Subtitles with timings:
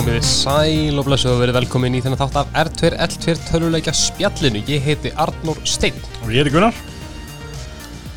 [0.00, 3.92] Komið þið sæl og blessu og verið velkomin í þennan þátt af R2 L2 töluleikja
[3.92, 4.62] spjallinu.
[4.64, 6.78] Ég heiti Arnór Steinn Og ég heiti Gunnar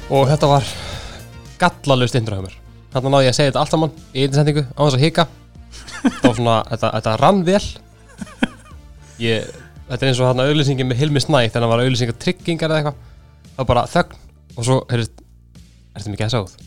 [0.08, 0.70] og þetta var
[1.60, 2.56] gallalust introhjöfumur.
[2.94, 5.28] Þannig náði ég að segja þetta allt saman í einni sendingu á þess að hika.
[6.06, 7.62] Það var svona, þetta, þetta rann vel.
[9.26, 9.54] Ég,
[9.92, 12.80] þetta er eins og þarna auðlýsingin með Hilmi Snæ þegar hann var auðlýsingar tryggingar eða
[12.80, 13.08] eitthvað.
[13.50, 14.22] Það var bara þögn
[14.56, 15.26] og svo, heyrðist,
[16.00, 16.60] ertu mikið að sáð?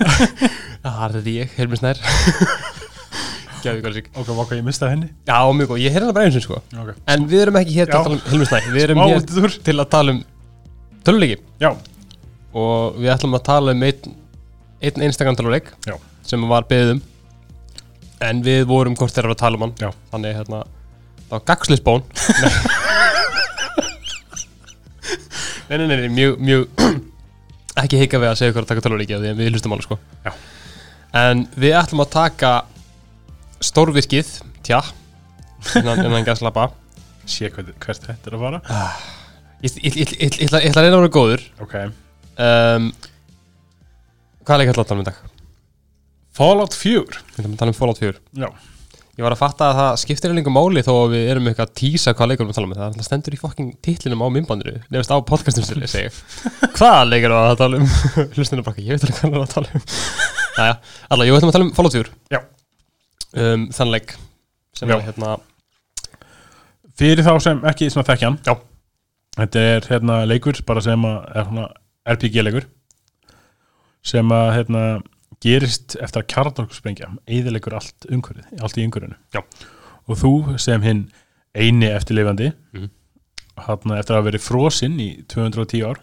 [0.86, 2.06] Það er þetta ég, Hilmi Snær.
[3.60, 4.06] Ykkur að sig.
[4.16, 6.60] Ok, ok, ég mistaði henni Já, mjög góð, ég heyrði hana bara einu sinni sko.
[6.80, 8.00] Ok En við erum ekki hér til Já.
[8.00, 9.56] að tala um Hilmi Snæ Við erum hér útúr.
[9.68, 10.20] til að tala um
[11.06, 11.70] töluleiki Já,
[12.56, 14.14] og við ætlum að tala um einn,
[14.82, 15.94] einn einstakann töluleik Já.
[16.26, 17.02] sem var beðið um
[18.20, 19.90] en við vorum hvort þeirra að tala um hann Já.
[20.12, 22.02] þannig hérna það var gagslisbón
[25.70, 26.64] nei, nei, nei, nei, mjög, mjög
[27.84, 29.86] ekki hika við að segja hvað að taka töluleiki af því en við hlustum alveg
[29.88, 30.32] sko Já.
[31.22, 32.52] en við ætlum að taka
[33.64, 34.30] stórvirkið,
[34.66, 34.80] tja
[35.76, 36.70] innan, innan gaslappa
[37.28, 38.60] sé hvert, hvert þetta er að fara?
[39.60, 41.42] Ég, ég, ætla- að reyna að vera góður.
[41.60, 41.74] Ok.
[42.40, 42.90] Um,
[44.40, 45.18] Hvað er leik ætla að tala um í dag?
[46.40, 48.48] Fallout 4 Við ætlum að tala um Fallout 4 Já.
[49.18, 51.74] Ég var að fatta að það skiptir einhverjum máli þó að við erum eitthvað að
[51.76, 52.72] tísa hvað leikur við tala um.
[52.78, 56.08] Það alltaf stendur í fokking titlinum á minnbandinu Nefnist á podcastum sér ég segi
[56.78, 57.90] Hvað leikur við að tala um?
[58.38, 59.84] Hlustinu bara ekki, ég veit alveg hvað við erum að tala um.
[60.56, 60.74] Næja,
[61.10, 62.40] alltaf, ég ætlum að tala um Fallout 4 Já.
[63.36, 64.16] Um, Þann leik
[64.74, 64.96] sem Já.
[64.98, 65.36] er hérna
[67.00, 68.54] Fyrir þá sem ekki svona þekkjan Já.
[69.38, 71.66] Þetta er hérna leikur bara sem að er svona
[72.10, 72.66] RPG leikur
[74.10, 74.82] sem að hérna
[75.44, 79.42] gerist eftir að kjarnorkusprengja eðilegur allt umhverfið, allt í umhverfinu Já.
[80.08, 81.02] og þú sem hinn
[81.56, 82.90] eini eftirleifandi Mhm.
[83.66, 86.00] hérna eftir að hafa verið frosinn í 210 ár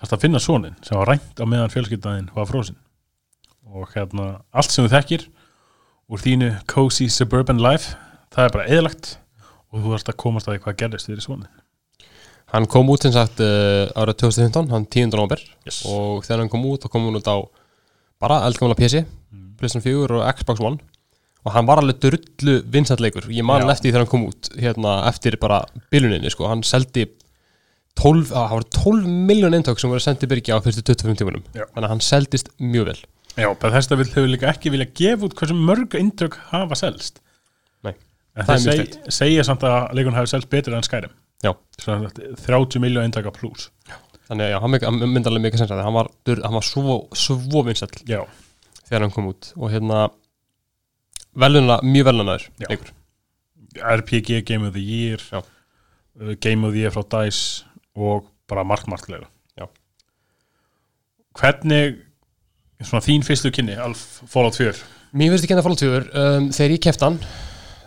[0.00, 2.76] þarfst að finna sonin sem var rænt á meðan fjölskyldaðin var frosinn
[3.72, 5.26] og hérna allt sem þú þekkir
[6.10, 7.94] úr þínu cozy suburban life.
[8.34, 9.14] Það er bara eðlagt
[9.74, 11.52] og þú þarfst að komast að því hvað gerðist fyrir sonin
[12.54, 15.08] Hann kom út sem sagt uh, árið 2015, hann 10.
[15.10, 15.80] november yes.
[15.90, 17.36] og þegar hann kom út þá kom hann út á
[18.22, 19.04] bara eldgamla PC,
[19.34, 19.56] Mm.
[19.58, 20.78] PlayStation 4 og Xbox One.
[21.44, 24.92] Og hann var alveg drullu vinsætt leikur, ég man eftir þegar hann kom út hérna
[25.10, 27.08] eftir bara biluninni sko, hann seldi
[27.98, 31.42] 12, að, það var 12 miljón eintök sem voru sendið byrgi á fyrstu 25 tímunum.
[31.52, 32.96] Þannig að hann seldist mjög vel
[33.34, 37.20] Já, Bethesda vil hefur líka ekki vilja gefa út hversu mörg indrök hafa selst.
[37.82, 37.94] Nei.
[38.36, 41.14] En Það er mjög seg, segja samt að leikun hafi selst betur en Skyrim.
[41.44, 41.52] Já.
[41.82, 43.70] Svona sagt, 30 miljón indröka pluss
[44.24, 47.64] þannig að já, hann, hann myndi alveg mikið sensa hann var, hann var svo, svo
[47.66, 48.22] vinsæll Já,
[48.86, 49.50] þegar hann kom út.
[49.58, 50.06] Og hérna
[51.36, 52.92] veluna, mjög velunaður leikur.
[53.74, 55.42] RPG Game of the Year Já.
[55.42, 57.64] uh, Game of the Year frá DICE
[57.98, 59.28] og bara margt margt leira
[59.58, 59.68] Já.
[61.36, 62.00] Hvernig
[62.82, 64.74] svona þín fyrstu kynni Alf Fallout 4
[65.14, 67.18] Mér finnst ekki hennar Fallout 4 um, þegar ég kefti hann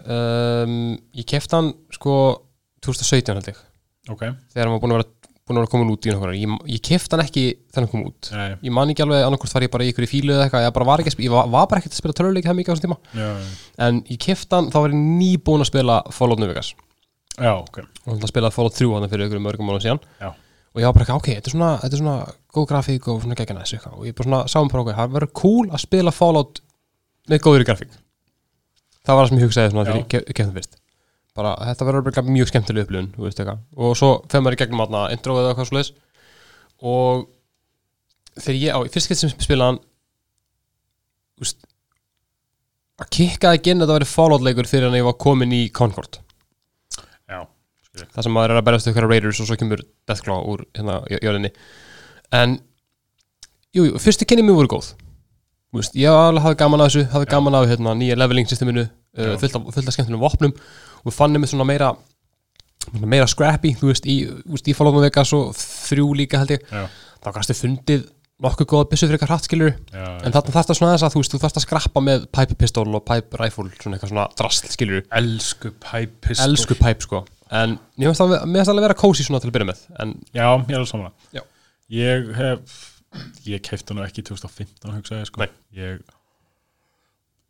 [0.07, 0.75] um,
[1.17, 2.13] ég kefti hann sko
[2.85, 3.61] 2017 held ég.
[4.13, 4.21] Ok,
[4.53, 5.09] þegar var búin að vera,
[5.49, 6.31] búin að vera komin út í ár.
[6.37, 7.43] ég, ég kefti hann ekki
[7.75, 8.29] hann kom út.
[8.31, 10.67] Nei, ég man ekki alveg annarkort var ég bara í ykkur í fílu eða eitthvað.
[10.67, 12.59] Ég, bara var, ekki, að sp- ég var, var bara ekkert að spila töluleiki það
[12.61, 12.99] mikið á þessum tíma.
[13.19, 13.29] Já,
[13.89, 16.71] en ég kefti hann þá var ég nýbúin að spila Fallout New Vegas.
[17.35, 17.81] Já, ok.
[18.05, 19.99] Og hann spilaði Fallout 3 hann fyrir ykkur mörgum mánu síðan.
[20.21, 20.31] Já.
[20.77, 22.17] Og ég var bara ekki, ok, þetta er svona, þetta er svona
[22.53, 25.31] góð grafík og svona geggjana þessu og ég bara svona sáum bara okkur, það verður
[25.41, 26.61] cool að spila Fallout
[27.31, 27.95] með góður grafík.
[29.07, 30.77] Það var það sem ég hugsaði svona þegar ég ke- kefti fyrst.
[31.38, 33.59] Bara þetta verður bara mjög skemmtileg upplifun þú veist eitthvað.
[33.77, 35.83] Og svo fer maður í gegnum aðna intro eða eitthvað svo
[36.88, 37.25] og
[38.38, 39.79] þegar ég á, fyrst gett sem
[41.38, 41.65] veist
[42.97, 45.63] að kikkaði ekki inn að það verið Fallout leikur fyrir en ég var komin í
[45.73, 46.19] Concord
[48.05, 51.21] það sem maður er að berast ykkur Raiders og svo kemur Deathclaw úr hérna jö-
[51.25, 51.51] jörðinni.
[52.37, 52.57] En
[53.75, 54.91] jú, jú, fyrstu kynni mér voru góð.
[55.71, 59.33] Þú veist, ég hafði gaman af þessu hafði gaman af hérna, nýja leveling systeminu uh,
[59.41, 60.53] fullt, af, skemmtunum vopnum.
[61.05, 61.91] Og fannum við svona meira
[63.03, 66.63] meira scrappy, þú veist, í, í Fallout Vegas og þrjú líka held ég.
[66.71, 66.85] Já,
[67.19, 68.05] þá kannski fundið
[68.43, 71.13] nokkuð góða byssu fyrir eitthvað hratt skilur já en þarna þarfst að svona þess að
[71.15, 74.25] þú veist, þú þarfst að skrappa með pipe pistol og pipe rifle svona eitthvað svona
[74.38, 76.45] drasl skilur Elsku Pipe Pistol.
[76.51, 79.81] Elsku pipe sko en mér finnst það alveg vera kósi svona til að byrja með
[80.03, 81.41] en Já, ég er alveg saman Já.
[81.97, 82.77] Ég hef
[83.47, 85.49] Ég kefti hann ekki 2015 hugsaði sko Nei.
[85.77, 86.01] Ég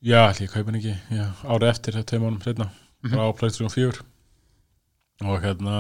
[0.06, 2.70] Já, ætli ég kaupi hann ekki já, Árið eftir, tveim árum setna
[3.06, 3.14] Mhm.
[3.14, 4.02] Bara á Playstation 4
[5.26, 5.74] Og hérna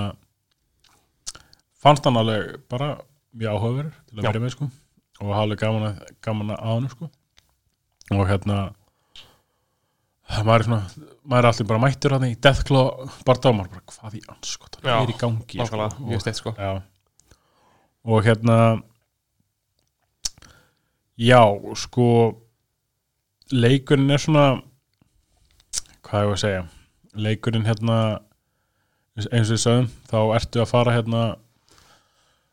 [1.81, 2.91] Fannst hann alveg bara
[3.37, 4.67] Mjög áhugaverður til að byrja með sko
[5.21, 7.09] Og hafði gaman að, gaman að hann sko
[8.17, 8.57] Og hérna
[10.27, 14.19] maður er svona maður er allir bara mættur hann í Deathclaw bara dámar, bara hvað
[14.19, 16.53] í anskot Já, er í gangi sko, og, steitt sko.
[18.07, 18.57] Og hérna
[21.19, 21.41] já,
[21.79, 22.07] sko
[23.51, 24.45] leikurinn er svona
[26.07, 26.63] hvað ég að segja
[27.17, 27.97] leikurinn hérna
[29.17, 31.21] eins og við sögum, þá ertu að fara hérna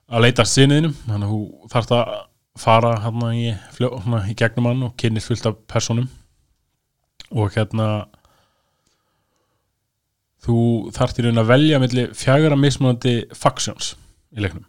[0.09, 2.13] að leita sinniðinum þannig að þú þarft að
[2.65, 6.09] fara hérna í, hérna, í gegnum hann og kynnist fullt af personum
[7.33, 7.89] og hérna
[10.45, 10.59] þú
[10.95, 13.95] þarft í raun að velja milli fjagra mismunandi factions
[14.35, 14.67] í leiknum.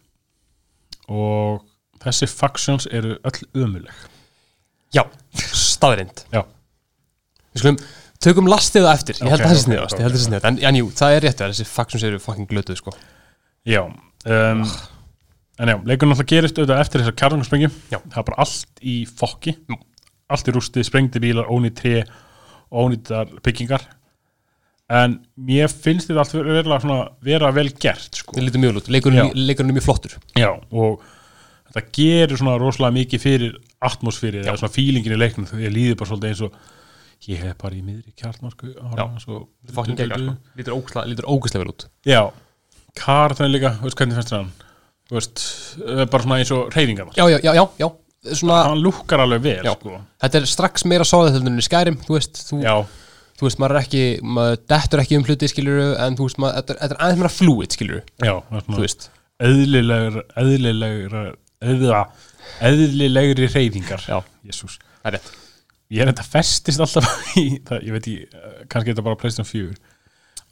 [1.12, 1.60] Og
[2.02, 3.92] þessi factions eru öll ömuleg
[4.94, 5.02] Já,
[5.36, 6.40] staðrind Já.
[7.52, 7.78] Við skulum,
[8.22, 9.18] tökum lastið á eftir.
[9.20, 10.58] Ég held Ok, að það ok, sniðast, ok, ég held að það sé sniðast En,
[10.70, 12.94] en jú, það er rétt að þessi factions eru fucking glötuð sko.
[13.66, 14.62] Já um,
[15.56, 17.98] En já, leikurinn alltaf gerist auðvitað eftir þessar kjarnarsprengjum Já.
[18.02, 19.56] Það er bara allt í fokki.
[20.26, 22.00] Allt í rústi, sprengdi bílar, ónýtt tré
[22.76, 23.84] Ónýttar byggingar.
[24.92, 25.18] En
[25.48, 28.36] mér finnst þetta allt vera, vera vel gert sko.
[28.36, 30.16] Það lítur mjög lút, leikurinn, er mjög flottur.
[30.38, 31.02] Já, og
[31.72, 33.56] þetta gerir svona rosalega mikið fyrir
[33.86, 35.48] atmosfýri eða svona fílingin í leiknum.
[35.50, 38.74] Þegar ég líður bara svolítið eins og ég hef bara í miðri kjartmarsku
[39.24, 39.42] sko.
[40.54, 41.88] Lítur ógæslega, vel út.
[42.06, 42.22] Já,
[42.96, 44.52] Karþan líka, veist hvernig fannst þér hann?
[45.12, 45.42] Veist,
[45.82, 47.88] eh, bara svona eins og reyfingar Já, já, já, já, já
[48.34, 50.00] Svona, hann lúkkar alveg vel sko.
[50.22, 52.60] þetta er strax meira í Skyrim Þú veist, þú,
[53.38, 56.58] þú veist, maður er ekki Maður dettur ekki um hluti, skilur En þú veist, maður,
[56.60, 58.34] þetta er- þetta er aðeins meira fluid, skilur já,
[58.66, 59.08] Þú veist,
[59.46, 61.18] eðlilegur eðlilegur
[62.66, 64.20] eðlilegri reyfingar Já.
[64.46, 65.28] Jésús það er rétt.
[65.94, 67.10] Ég er þetta festist alltaf
[67.42, 68.38] í það, ég veit ég,
[68.72, 69.76] kannski þetta bara Playstation 4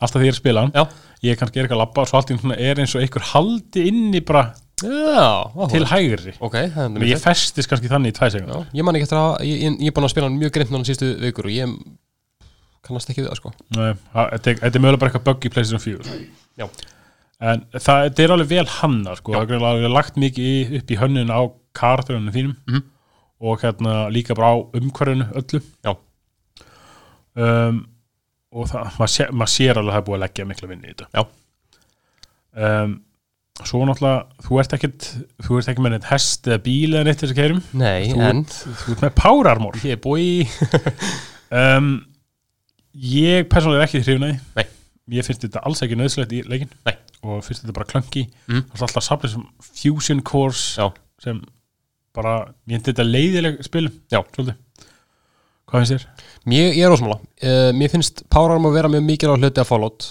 [0.05, 0.85] alltaf því ég er að spila hann Já,
[1.29, 3.27] ég kannski er ekki að labba og svo allt í svona er eins og einhver
[3.33, 4.45] haldi inni bara
[4.83, 8.67] já, til hægri Ok, það Men mjög ég festist kannski þannig í tvæ Já, segundur
[8.75, 11.11] ég man ekki eftir að ég, er búin að spila hann mjög grimt núna síðustu
[11.23, 11.77] vikur og ég
[12.85, 16.19] kannast ekki við það sko það- þetta er- mögulega bara eitthvað bugg í Playstation 4
[16.59, 16.67] Já.
[17.41, 19.33] en það þetta er alveg vel hannar sko.
[19.33, 21.41] það er lagt mikið upp í hönnun á
[21.75, 22.83] karakterunum þínum Mhm.
[23.41, 25.97] og hérna líka bara á umhverfinu öllu Já.
[27.37, 27.87] um,
[28.53, 30.89] og það, maður sé, mað sér alveg að það er búið að leggja mikla vinni
[30.89, 31.25] í þetta Já.
[32.85, 33.01] um,
[33.63, 35.05] svo náttúrulega þú ert ekkert,
[35.47, 38.17] þú ert ekki með neitt hest eða bíl eða neitt þess að keirum Nei, þú,
[38.27, 40.57] en ert, þú ert með power armor ég er búið
[41.61, 41.93] um,
[42.99, 44.67] ég persónulega er ekki hrifnaði Nei.
[45.21, 46.97] ég finnst þetta alls ekki nöðslegt í leikin Nei.
[47.23, 48.65] og finnst þetta bara klönki Mm.
[48.73, 49.47] það er alltaf safnið sem
[49.79, 50.89] fusion cores Já.
[51.23, 51.39] sem
[52.15, 52.35] bara,
[52.67, 54.19] ég finnst þetta leiðileg spil Já.
[54.35, 54.59] svolítið
[55.71, 56.09] hvað finnst þér?
[56.51, 59.71] Mér, ég er ósmála uh, Mér finnst Power Armor vera mjög mikið á hluti að
[59.71, 60.11] Fallout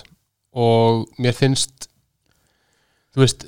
[0.56, 1.90] og mér finnst
[3.14, 3.46] þú veist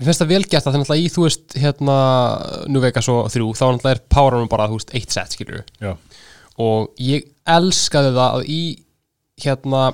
[0.00, 1.96] mér finnst það vel gert að það er náttúrulega í þú veist hérna
[2.72, 5.64] New Vegas og þrjú þá náttúrulega er Power Armor bara þú veist eitt set skilur
[5.82, 5.92] Já.
[6.60, 8.62] og ég elskaði það að í
[9.44, 9.90] hérna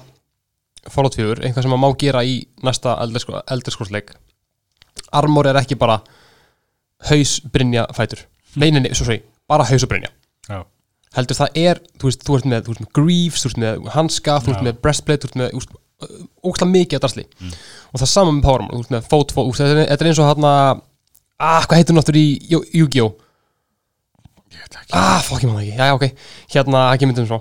[0.87, 4.13] Fallout 4, einhvað sem maður má gera í næsta eldurskórsleik
[5.17, 5.99] Armor er ekki bara
[7.11, 8.23] haus, brynja, fætur
[8.55, 9.19] nei, nei, nei, svo svo
[9.51, 10.13] bara haus og brynja
[10.47, 10.63] Já.
[11.19, 13.91] heldur það er, þú veist, þú ert með, þú ert með greaves, þú ert með
[13.97, 15.75] hanska, þú ert með breastplate, þú ert með úst,
[16.47, 17.53] ógslag mikið að drasli Mm.
[17.93, 20.05] og það er sama með Power Armor, þú ert með fót, fót, þetta er, þetta
[20.05, 20.53] er eins og hérna
[21.41, 23.15] ah, hvað heitir hún áttur í Yu- Yu-Gi-Oh?
[24.97, 26.05] Ah, fokk ég maður ekki, já, ok
[26.55, 27.41] hérna, ekki myndum svo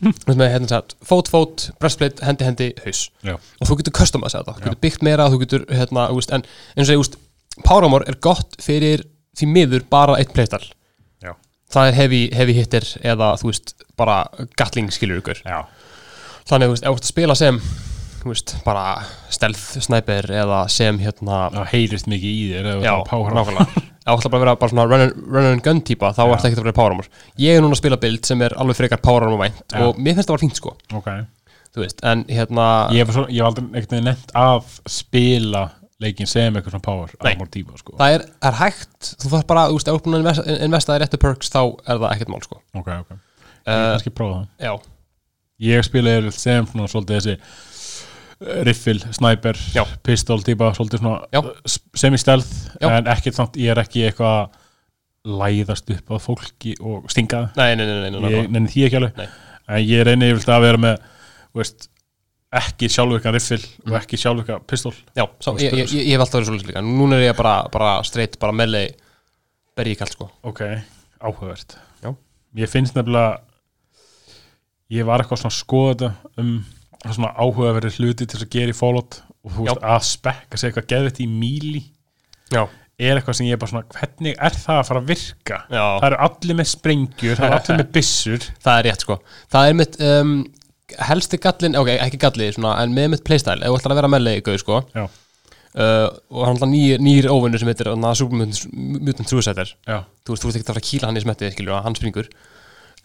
[0.40, 3.34] hérna, sagt, fót, fót, breastplate, hendi, hendi, haus Já.
[3.36, 6.32] og þú getur custom að segja þetta, þú getur byggt meira þú getur, hérna, úst,
[6.32, 6.44] en
[6.76, 7.18] eins og ég, úst
[7.66, 9.04] Power Armor er gott fyrir
[9.36, 10.70] því miður bara eitt playstyle
[11.20, 11.34] Já.
[11.74, 14.22] það er heavy, heavy hitter eða, þú veist, bara
[14.56, 15.62] gatling skilur ykkur Já.
[16.48, 17.60] þannig, þú veist, ef þú ert að spila sem
[18.28, 18.84] veist, bara
[19.32, 23.82] stealth sniper eða sem, hérna það heyrist mikið í þér ef já, það er nákvæmlega.
[24.00, 26.22] Ef þú ætla bara að vera bara svona run, and- run and gun típa þá
[26.24, 26.32] Já.
[26.34, 27.08] ert ekki að vera Power Armor.
[27.38, 30.16] Ég er núna að spila build sem er alveg frekar Power Armor vænt og mér
[30.16, 30.72] finnst það var fínt sko.
[30.96, 31.10] Ok.
[31.70, 35.68] Þú veist, en hérna ég hef, svo, ég hef aldrei ekkert nefnt að spila
[36.00, 37.32] leikin sem eitthvað svona power Nei.
[37.34, 37.92] armor típa sko.
[37.98, 40.56] það er, er hægt, þú þarf bara, þú veist, ef þú ert búin að investa,
[40.66, 42.60] investa í réttu perks þá er það ekkert mál sko.
[42.80, 44.46] Ok, ok, ég uh, kannski prófa það.
[44.64, 44.72] já,
[45.68, 47.58] ég spila yfirleitt sem svona svolítið þessi eh,
[48.40, 49.84] riffil, sniper, Já.
[50.06, 51.44] pistol típa, svolítið svona
[51.98, 52.48] semi-stealth
[52.80, 52.88] Já.
[52.96, 54.58] en ekkert samt, ég er ekki eitthvað að
[55.40, 58.62] læðast upp að fólki og stinga það, nei, nei, nei, nei, ég nei.
[58.72, 61.02] því ekki alveg en ég reyni yfirleitt að vera með
[61.60, 61.90] veist,
[62.56, 63.98] ekki sjálfvirkan riffil og Mm.
[64.00, 67.26] ekki sjálfvirkan pistol já, sá, ég, ég, ég, hef alltaf verið svolítið líka núna er
[67.28, 68.88] ég bara, bara straight, bara meðlei
[69.76, 70.64] bergi kallt sko ok,
[71.20, 72.14] áhugavert Já.
[72.56, 73.42] ég finnst nefnilega
[74.90, 76.14] ég var eitthvað svona skoða
[77.00, 80.60] þetta um svona áhugaverið hluti til að gera í Fallout og þú veist að spekka
[80.60, 81.82] sig eitthvað geðvitt í míli
[82.52, 82.66] já,
[83.00, 85.58] er eitthvað sem ég er bara svona hvernig er það að fara að virka?
[85.72, 88.46] Já, það eru allir með sprengjur, það eru allir með byssur.
[88.66, 89.16] Það er rétt sko.
[89.54, 90.34] Það er mitt um,
[91.08, 94.12] helsti gallin, ok, ekki galli svona, en með mitt playstyle, ef þú ætlar að vera
[94.16, 94.82] meðlei gauð sko.
[95.00, 100.00] Uh, og hann er nýr, nýr óvinnur sem heitir na, Super Mutant, Mutant Suicider já,
[100.26, 102.30] þú veist, þú veist ekki að fara að kýla hann í smetti hann springur.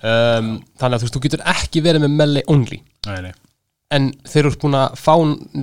[0.02, 0.48] Um,
[0.82, 2.82] þannig að þú veist, þú getur ekki verið með melee only.
[3.06, 3.36] Nei, nei,
[3.92, 5.13] en þeir eru búin að fá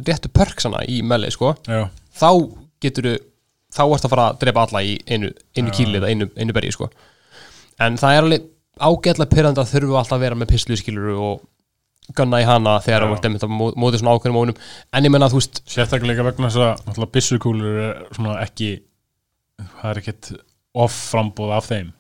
[0.07, 2.29] réttu perksana í melee sko, já, þá
[2.83, 3.09] getur
[3.73, 5.76] þá ertu að fara að drepa alla í einu, einu Já.
[5.79, 6.91] kýli eða einu, einu bergi sko.
[7.81, 8.43] en það er alveg
[8.83, 11.41] ágætlega pyrrandi að þurfu alltaf að vera með pislu skiluru og
[12.19, 13.07] gunna í hana þegar Já.
[13.09, 14.59] þú ert einmitt að mó- móti svona ákveðnum ónum
[14.93, 18.71] en ég menna að þú veist, sérstaklega vegna þess að byssukúlur er svona ekki
[19.62, 20.33] það er ekkert
[20.75, 21.93] off frambúð af þeim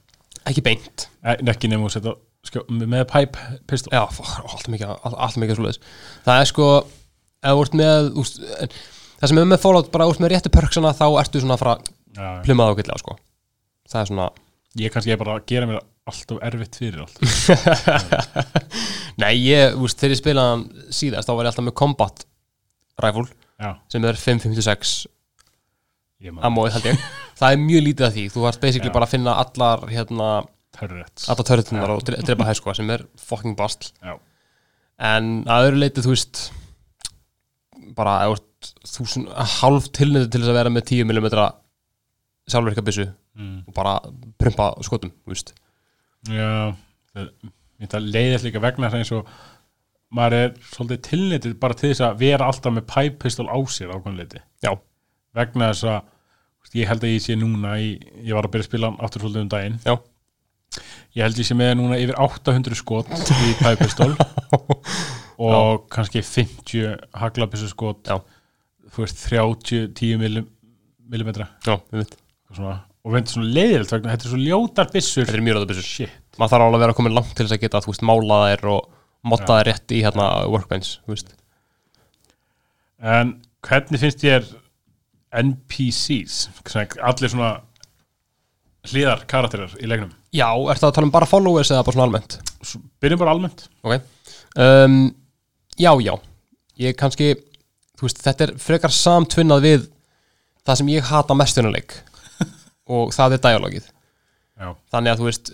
[0.50, 2.14] ekki beint E- ekki nefnum að setja
[2.48, 3.92] skjó, með pipe pistol.
[3.94, 5.80] Já, alltaf mikið, all- alltaf mikið svoleiðis.
[6.26, 6.68] Það er sko,
[7.42, 8.74] ef þú ert með úst, en,
[9.22, 11.76] það sem er með Fallout bara út með réttu perksana þá ertu svona að fara
[11.78, 13.16] að já, plumma það ákveðlega sko.
[13.92, 14.28] Það er svona,
[14.82, 15.80] ég kannski bara gera mér
[16.10, 17.18] alltaf erfitt fyrir allt.
[19.22, 20.62] Nei ég, úst, þegar ég spilaði hann
[20.94, 22.24] síðast þá var ég alltaf með Combat
[23.02, 23.28] Rifle
[23.62, 24.94] já, sem er 556
[26.22, 27.04] ég maður ammóið held ég.
[27.38, 28.94] Það er mjög lítið af því, þú ert basically Já.
[28.96, 30.28] bara að finna allar hérna,
[30.76, 34.16] törrett allar törðunar og dre- drepa hæð sko sem er fucking bastl já,
[35.12, 36.42] en að öðru leiti þú veist
[37.96, 41.28] bara ef þú ert þúsund hálf tilnöðu til þess að vera með 10 mm
[42.52, 43.58] sjálfverka byssu mm.
[43.68, 43.96] og bara
[44.40, 45.54] prumpa skotum þú veist.
[46.28, 46.74] já
[47.12, 49.34] það leiðist líka vegna þess að eins og
[50.12, 53.94] maður er svolítið tilnitið bara til þess að vera alltaf með pipe pistol á sér
[53.94, 54.72] ákvæmleiti já,
[55.36, 56.00] vegna þess að
[56.78, 59.42] ég held að ég sé núna í, ég var að byrja að spila aftur svolítið
[59.42, 59.78] um daginn.
[59.84, 59.94] Já,
[61.16, 64.14] ég held ég sé með núna yfir 800 skot í pipe pistol
[65.52, 68.08] og kannski 50 haglabissu skot
[68.92, 70.48] þú veist 30 10 millim,
[71.08, 71.48] millimetra.
[71.66, 75.28] Já, og svona, og veit svona leiðilt vegna þetta er svo ljótar byssur.
[75.28, 75.86] Þetta er mjög byssur.
[75.88, 76.18] Shit.
[76.40, 78.68] Maður þarf alveg að vera komin langt til þess að geta þú veist, mála þær
[78.72, 78.90] og
[79.28, 80.96] motta þær rétt í hérna workbench
[83.02, 83.36] en
[83.66, 84.46] hvernig finnst þér
[85.42, 86.38] NPCs
[86.68, 87.52] Svona allir svona
[88.90, 92.38] hliðar karakterar í leiknum já, ertu að tala um bara followers eða bara svona almennt?
[93.02, 93.66] Byrjum bara almennt.
[93.84, 93.98] Ok.
[94.56, 95.00] Um,
[95.80, 96.14] já, já.
[96.80, 97.34] Ég kannski,
[97.98, 99.86] þú veist, þetta er frekar samtvinnað við
[100.62, 101.98] það sem ég hata mestunuleik
[102.96, 103.86] og það er dialogið.
[104.62, 105.52] Já, þannig að þú veist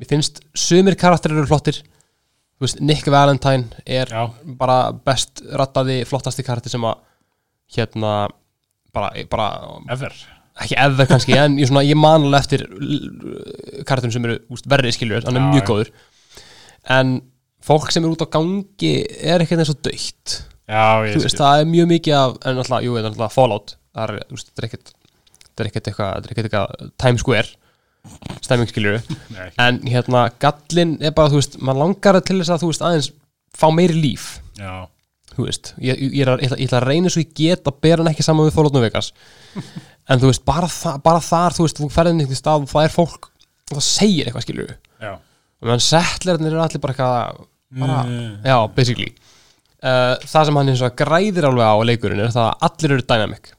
[0.00, 1.80] mér finnst sumir karakterir eru flottir.
[2.60, 4.24] Þú veist, Nick Valentine er já,
[4.60, 7.00] bara best rattaði flottasti karakter sem að
[7.76, 8.12] hérna
[8.94, 9.48] bara, bara
[9.92, 10.14] ever
[10.60, 12.64] ekki ever kannski, en ég, svona, ég man alveg eftir
[13.88, 15.68] karakterin sem eru úst, verri skiljur, hann er Já, mjög já.
[15.70, 15.92] góður
[16.96, 17.12] en
[17.64, 20.36] fólk sem er út á gangi er ekkert eins og döitt
[20.70, 23.74] já, ég þú veist, það er mjög mikið af, en alltaf, jú, en alltaf Fallout,
[23.96, 24.92] það er, þú veist, það er ekkert
[25.50, 27.50] það er ekkert eitthvað, það er ekkert eitthvað Times Square,
[28.44, 29.00] stemming skiljur
[29.34, 32.86] Nei, en hérna, gallin er bara, þú veist, maður langar til þess að, þú veist,
[32.88, 33.10] aðeins
[33.60, 34.28] fá meiri líf,
[34.60, 34.72] já,
[35.34, 37.68] þú veist ég, ég, er að, ég, ætla, ég ætla að reyna svo ég get
[37.68, 39.12] að bera hann ekki saman við Fallout New Vegas
[40.10, 42.88] en þú veist, bara, þa bara þar, þú veist, þú ferðin einhvern stað og það
[42.88, 43.30] er fólk
[43.70, 45.12] og það segir eitthvað, skilur já.
[45.60, 47.46] Og meðan settlerarnir eru allir bara eitthvað
[47.80, 48.42] bara, Mm.
[48.42, 49.12] já, basically.
[49.80, 53.04] Uh, það sem hann eins og græðir alveg á leikurinn er það að allir eru
[53.12, 53.52] dynamic.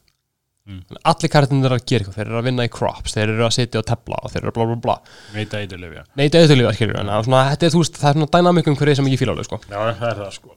[0.68, 0.82] Mm.
[1.10, 3.54] Allir karakterinn eru að gera eitthvað þeir eru að vinna í crops, þeir eru að
[3.56, 4.96] sitja og tefla og þeir eru bla bla bla,
[5.34, 6.04] veita eitthvað já.
[6.16, 8.18] nei, þetta er auðvitað skilur en það er svona, þetta er, þú veist, það er
[8.20, 9.60] svona dynamic um hverju sem ég fíla alveg, sko.
[9.72, 10.56] Já, það er það sko.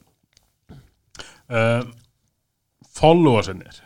[1.54, 1.82] Uh,
[2.98, 3.80] followersinnir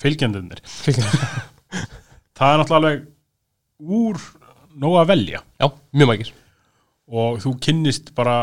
[0.00, 0.62] Fylgjendunir
[2.36, 3.08] það er náttúrulega alveg
[3.80, 4.20] úr
[4.80, 5.42] nóg að velja.
[5.60, 5.66] Já,
[5.96, 6.32] mjög mækir
[7.10, 8.36] og þú kynnist bara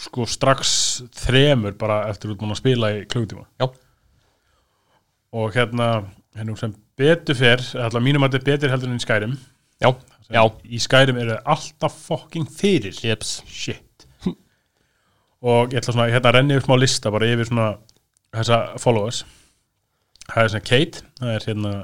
[0.00, 0.72] sko strax
[1.16, 3.68] þremur bara eftir út mann að spila í klugtíma Já.
[5.32, 5.88] og hérna
[6.36, 9.36] hérna sem betur fer alltaf mínum að þetta er betur heldur enn í Skyrim.
[9.80, 9.90] Já,
[10.28, 12.96] já, í Skyrim eru alltaf fucking fyrir.
[13.04, 13.40] Jeps.
[13.48, 14.06] Shit.
[15.40, 17.70] Og ég ætla svona, hérna renni upp smá lista bara yfir svona
[18.36, 19.22] þessa followers
[20.30, 21.74] það er svona Kate það er hérna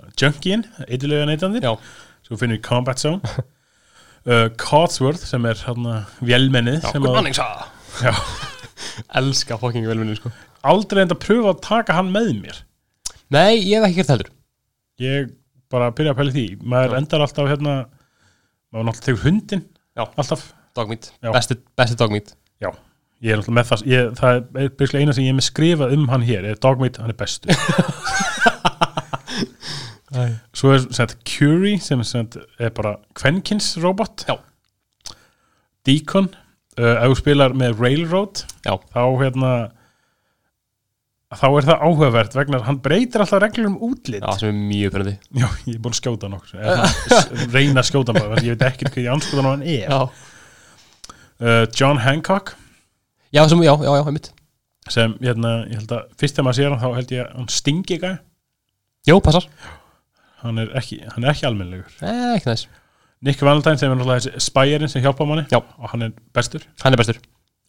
[1.31, 1.73] neytandir já,
[2.25, 3.37] sem þú finnur í Combat Zone.
[4.27, 7.61] Uh, Codsworth sem er hérna vélmennið já, sem good að, morning, sir.
[8.03, 8.11] Já,
[9.21, 10.33] elska fucking velminni, sko.
[10.67, 12.59] Aldrei enda að pröfa að taka hann með mér.
[13.31, 14.33] Nei, ég hef ekki gert heldur.
[14.99, 15.31] Ég
[15.71, 16.45] bara byrja að pæla því.
[16.59, 16.99] Maður Já.
[16.99, 17.77] endar alltaf hérna
[18.77, 19.63] maður náttúrulega tegur hundin
[19.97, 22.71] alltaf, dogmeat, besti, besti dogmeat já.
[23.25, 25.95] Ég er náttúrulega með það, ég, það er byrjulega eina sem ég er með skrifað
[25.97, 27.17] um hann hér, er Dogmeat, hann er
[30.17, 34.25] bestur svo er sett Curie sem sett, er bara Kvenkins robot.
[34.29, 34.37] Já.
[35.87, 36.29] Deacon
[36.81, 38.75] uh, ef þú spilar með Railroad Já.
[38.93, 39.51] þá hérna
[41.37, 44.23] þá er það áhugavert vegna hann breytir alltaf reglur um útlit.
[44.23, 45.09] Já, sem er mjög fyrir
[45.43, 48.87] Já, ég er búin að skjóta svona, s- reyna að skjóta hann ég veit ekki
[48.89, 49.91] hvað ég anskotan á hann er.
[49.91, 50.01] Já,
[51.43, 52.55] uh, John Hancock.
[53.35, 54.31] Já, sem, já, já, já, einmitt.
[54.89, 57.49] Sem, hérna, ég held að fyrst þegar maður sér hann þá held ég að hann
[57.51, 58.19] stingi eitthvað
[59.07, 59.45] Jó, passar,
[60.49, 62.67] hann er ekki, hann er ekki almennlegur eh, ekki næs.
[63.27, 65.47] Nick Valentine sem er náttúrulega þessi spæjarinn sem hjálpa manni.
[65.51, 65.59] Já.
[65.59, 67.19] og hann er bestur, Hann er bestur.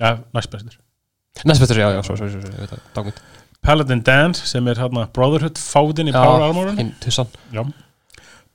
[0.02, 0.78] Ja, næst bestur
[1.46, 3.22] Næst bestur, já, já, svo, svo, svo, svo, ég veit það, dagmynd.
[3.68, 7.30] Paladin Dan sem er hérna Brotherhood fáðin í Power Armorun hinn tussan.
[7.54, 7.64] Já.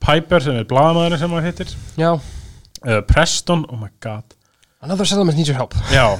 [0.03, 4.35] Piper sem er blaðamæðurinn sem hann hittir Já, uh, Preston, oh my god.
[4.83, 5.77] Another settlement needs your help.
[5.95, 6.17] Já,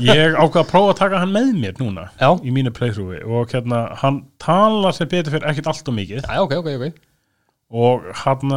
[0.00, 3.20] ég ákvað að prófa að taka hann með mér núna Já, í mínu playthroughi.
[3.28, 6.24] Og hérna hann talar sem betur fyrir ekkert allt og mikið.
[6.24, 7.09] Já, ok, ok, ok
[7.70, 8.54] og hann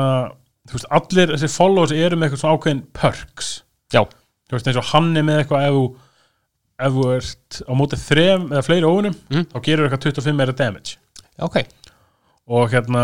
[0.72, 3.52] veist, allir þessi followers eru með eitthvað svona ákveðin perks.
[3.94, 4.02] Já.
[4.50, 5.84] þú veist eins og hann er með eitthvað ef þú
[6.84, 9.46] ef þú ert á móti þrem eða fleiri óunum, Mm.
[9.54, 10.98] þá gerur eitthvað 25 meira damage.
[11.38, 11.58] Já, ok,
[12.48, 13.04] og hérna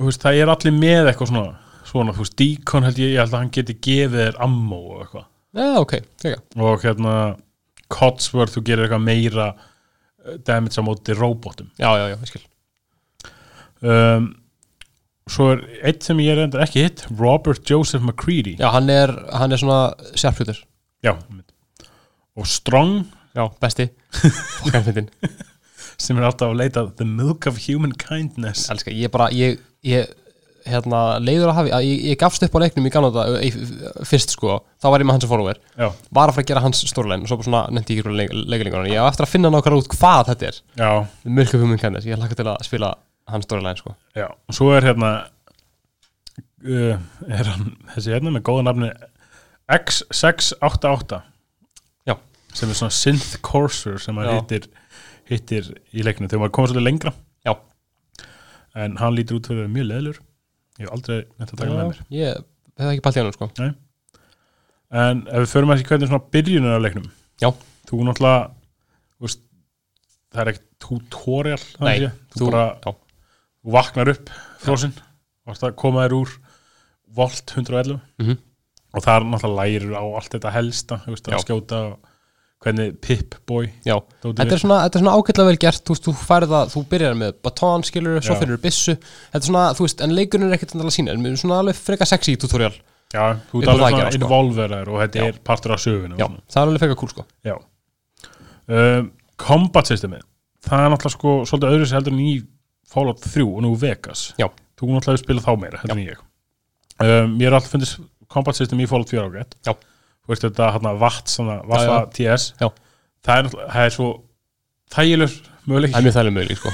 [0.00, 1.46] veist, það er allir með eitthvað svona
[1.86, 5.26] svona, veist, Deacon held ég, ég held að hann geti gefið þér ammo og eitthvað.
[5.56, 5.94] Já, ok,
[6.24, 7.14] ok og hérna
[7.92, 12.42] Codsworth, þú gerir eitthvað meira eh, damage á móti robotum Já, já, já, ég skil
[13.82, 14.30] um,
[15.30, 18.56] svo er eitt sem ég er enda ekki hitt Robert Joseph McCready.
[18.60, 19.80] Já, hann er, hann er svona
[20.14, 20.62] sharpshooter
[21.04, 21.16] Já,
[22.36, 23.04] og Strong
[23.36, 23.90] Já, besti.
[26.00, 28.70] Sem er alltaf að leita the milk of human kindness.
[28.72, 30.08] Elskar, ég bara, ég, ég
[30.66, 33.26] hérna, leiður að hafi, að ég, ég gafst upp á leiknum í ganlega
[34.08, 36.82] fyrst sko, þá var ég með hans að Já, var að fara að gera hans
[36.90, 39.84] storyline og svo bara svona nefndi ég ekki leikalingunum ég á eftir að finna nákvæmlega
[39.84, 40.60] út hvað þetta er.
[41.28, 42.92] Mörgum hugmynd kennist, ég hlakka til að spila
[43.30, 45.10] hans storyline sko já og svo er hérna
[46.66, 46.96] uh,
[47.28, 48.90] er hann þessi hérna með góða nafni
[49.76, 51.20] X688
[52.06, 52.14] Já.
[52.54, 54.36] sem er svona synth courser sem hann Já.
[54.40, 54.68] hittir
[55.26, 57.12] hittir í leikinu þegar maður komið svolítið lengra
[57.46, 57.54] Já.
[58.78, 60.20] en hann lítur út fyrir að vera mjög leðlur
[60.76, 62.44] ég hef aldrei nefnt að taka með mér ég
[62.78, 63.50] hef ekki pælt í hann sko
[64.96, 67.08] en ef við förum að því hvernig svona byrjunin af leiknum
[67.42, 67.50] Já.
[67.90, 68.44] þú náttúrulega
[69.16, 69.42] þú veist,
[70.30, 72.22] það er ekkert tutorial þannig Nei, séð.
[72.36, 72.94] þú, bara já,
[73.66, 74.30] þú vaknar upp
[74.62, 74.94] frosinn
[75.46, 76.34] og koma þér úr
[77.16, 78.36] volt 111 Mhm.
[78.94, 81.98] og það er náttúrulega lærir á allt þetta helsta veist, að skjóta og
[82.64, 86.48] hvernig Pip-Boy Þetta er svona, þetta er svona ágætlega vel gert, þú veist, þú færið
[86.54, 90.14] það, þú byrjar með batón, skilur, svo fyrir byssu, þetta er svona, þú veist, en
[90.16, 92.72] leikurinn er ekkert endalega sína, en mér er svona alveg freka sexy tutorial,
[93.12, 94.18] Já, þú á alveg að svona sko.
[94.24, 95.26] involveraður og þetta Já.
[95.28, 97.24] er partur af sögunum já, það er alveg freka cool, sko.
[97.44, 97.56] Já.
[98.66, 100.22] Um, combat systemið
[100.66, 102.32] það er náttúrulega sko svolítið öðru sér heldur en í
[102.92, 104.48] Fallout 3 og nú Vegas Já.
[104.78, 106.20] þú náttúrulega spilað þá meira heldur en ég
[107.02, 107.98] um, ég er alltaf fundist
[108.32, 109.72] combat system í Fallout 4 ágætt Já.
[109.76, 111.98] þú veist þetta hérna vatt Já, já.
[112.18, 112.68] TS Já.
[113.26, 114.08] það er það er svo
[114.94, 116.72] þægilur möguleik Það er mjög þægilega möguleg, sko.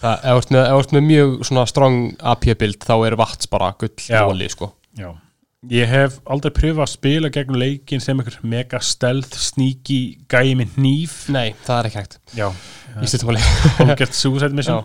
[0.00, 1.96] Það, ef þú ert með, mjög svona strong
[2.32, 4.22] AP-bild, þá er vats bara gull Já.
[4.26, 4.70] olí, sko.
[4.98, 5.10] Já.
[5.70, 9.98] ég hef aldrei pröfað að spila gegn leikin sem einhver mega stealth sneaky
[10.32, 12.16] gæi með hníf Nei, það er ekki hægt.
[12.34, 12.46] já,
[12.96, 13.44] Í stuttum að
[13.76, 14.80] hálfgert suicide mission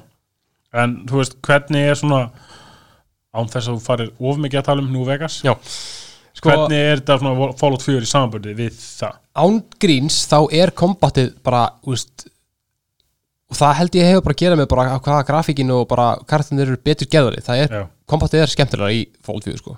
[0.84, 2.22] en þú veist hvernig er svona
[3.36, 5.54] án þess að þú farir of mikið að tala um New Vegas Já.
[6.36, 10.72] Sko, hvernig er þetta svona Fallout 4 í samanbörði við það án gríns þá er
[10.76, 12.28] kombatið bara úst,
[13.52, 16.72] og það held ég hefur bara að gera með bara hvaða grafíkin og bara kartinir
[16.72, 19.78] eru betur geðari það er, já, kombatið er skemmtilega í Fallout 4 sko.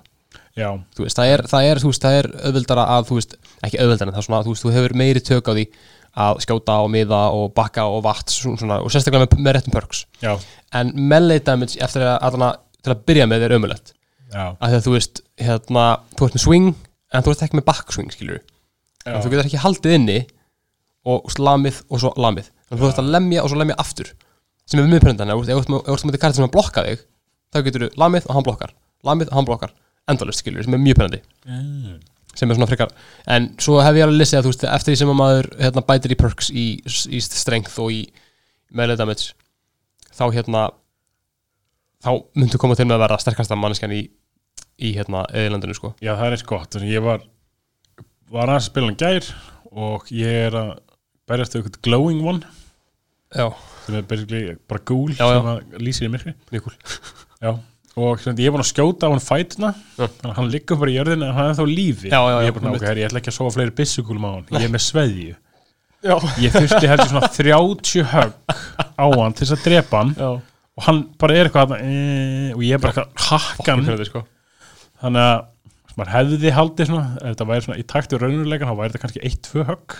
[0.58, 3.38] já, Þú veist, það er, það er, þú veist, það er auðvildara að, þú veist,
[3.66, 5.66] ekki auðvildara en það er svona, þú veist, þú hefur meiri tök á því
[6.16, 10.04] að skjóta og miða og bakka og vat svona, og sérstaklega með, með réttum perks.
[10.22, 10.36] Já,
[10.74, 13.92] en melee damage eftir að, að, til að byrja með er ömulegt
[14.32, 15.84] já, af því að þú veist, hérna,
[16.18, 16.68] þú ert með swing
[17.12, 18.40] en þú ert ekki með backswing, skilur
[19.08, 20.18] en þú getur ekki haldið inni
[21.08, 22.50] og svo lamið og svo lamið.
[22.68, 24.10] Þannig að þú ert að lemja og svo lemja aftur
[24.68, 25.70] sem er mjög pröndan, ef þú ert
[26.04, 27.04] með- kartið sem að blokka þig
[27.54, 28.74] þá getur þú lamið og hann blokkar.
[29.08, 29.72] Lamið og hann blokkar,
[30.10, 32.00] endalist skilur sem er mjög pröndandi, Mm.
[32.36, 32.92] Sem er svona frekar
[33.34, 35.84] en svo hef ég alveg listið að þú veist eftir því sem að maður hérna,
[35.88, 38.02] bætir í perks í, í strength og í
[38.74, 39.32] melee damage
[40.18, 40.68] þá hérna
[42.04, 44.04] þá myndu koma til með að verða sterkasta manneskjan í,
[44.78, 45.94] í hérna eðilandinu sko.
[46.04, 47.24] Já, það er eins gott ég var
[48.32, 49.30] var að spila hann gær
[49.72, 50.70] og ég er að
[51.28, 52.54] berjast við eitthvað glowing one.
[53.36, 53.50] Já,
[53.84, 56.34] sem er basically bara gúl sem að lýsir í myrkri.
[56.52, 56.78] Mjög cool
[57.44, 57.52] já.
[57.98, 60.96] Og ég er búin að skjóta á hann fætuna þannig að hann liggur bara í
[60.96, 62.08] jörðinu en hann er þá lífi.
[62.12, 62.80] Já, já, já, ég er bara, einmitt.
[62.80, 64.46] ok, herri, ég ætla ekki að sofa fleiri byssukúlum á hann.
[64.54, 65.34] Ég er með sveðju.
[65.98, 68.56] Já, ég þurfti heldur svona 30 högg
[69.02, 70.14] á hann til þess að drepa hann.
[70.14, 70.30] Já.
[70.78, 71.94] og hann bara er eitthvað e,
[72.54, 73.86] og ég er bara hakkan.
[74.06, 74.22] sko.
[75.02, 75.46] þannig að
[75.98, 79.24] maður hefði haldið svona ef þetta væri svona í taktu raunurleikan þá væri þetta kannski
[79.26, 79.96] 1-2 högg.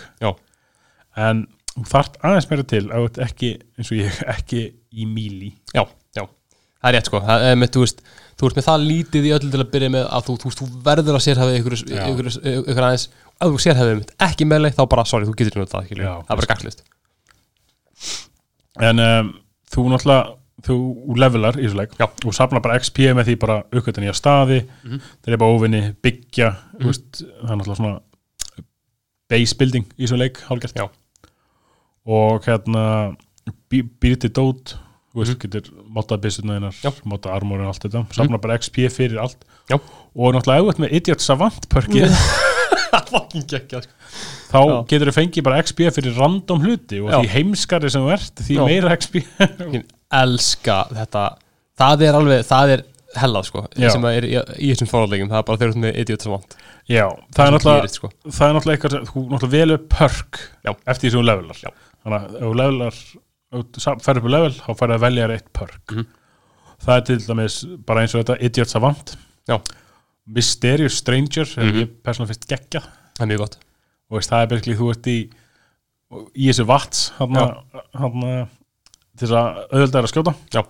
[1.19, 1.41] En
[1.73, 4.61] þú þarft aðeins meira til að ert ekki eins og ég ekki
[4.95, 5.51] í míli.
[5.75, 5.83] Já,
[6.79, 8.01] það er rétt sko það er með, þú, veist,
[8.39, 10.61] þú ert með það lítið í öllu til að byrja með að þú, þú, veist,
[10.63, 12.29] þú verður að sérhafið ykkur, ykkur,
[12.63, 13.05] ykkur, aðeins
[13.39, 15.89] ef þú sérhafið mitt ekki meðleik þá bara, sorry, þú getur með það.
[15.91, 16.83] Já, það er bara gagslist
[18.89, 19.31] en um,
[19.73, 20.35] þú náttúrulega
[20.67, 20.75] þú
[21.19, 22.05] levelar í þessu leik Já.
[22.27, 25.01] og safnar bara XP með því bara aukvöldan í að staði Mhm.
[25.23, 28.01] drepa óvinni, byggja mm veist, það er náttúrulega svona
[29.29, 30.87] base building í þessu leik hálfgert Já.
[32.05, 33.15] og hérna
[33.71, 34.75] bí, býr til dót
[35.13, 36.69] þú veist, getur mótað byssuna Mhm.
[36.83, 36.89] Já.
[36.91, 39.77] þínar mótað armórin og allt þetta, safnar bara XP fyrir allt Já.
[39.79, 42.13] og náttúrulega auðvitað með Idiot Savant pörkið
[43.09, 43.93] fucking geggja sko.
[44.51, 44.75] þá Já.
[44.91, 47.17] getur þú fengið bara XP fyrir random hluti og Já.
[47.23, 49.19] því heimskari sem þú ert því meira XP
[49.73, 49.83] Ég
[50.19, 51.23] elska þetta
[51.79, 52.83] það er alveg, það er
[53.19, 56.25] hellað sko sem er í, í þessum fórhaldleikum það er bara þeir eru með idiot
[56.25, 56.55] sem vant
[56.89, 58.09] Já, það er náttúrulega sko.
[58.29, 60.71] það er náttúrulega eitthvað þú náttúrulega velur perk Já.
[60.85, 61.71] eftir því sem þú levelar Já.
[62.05, 63.01] þannig að þú levelar
[63.51, 66.05] ferður upp í level, þá færðu að velja eitt perk Mhm.
[66.79, 69.15] það er til dæmis bara eins og þetta Idiot Savant
[69.49, 69.59] Já.
[70.27, 71.75] Mysterious Stranger sem Mhm.
[71.81, 72.81] ég persónulega finnst geggja
[73.17, 73.57] það er mjög gott
[74.11, 75.29] og veist, það er basically þú ert í
[76.35, 77.11] í þessu vats
[79.19, 80.63] þess að auðvitað er að skjóta Já.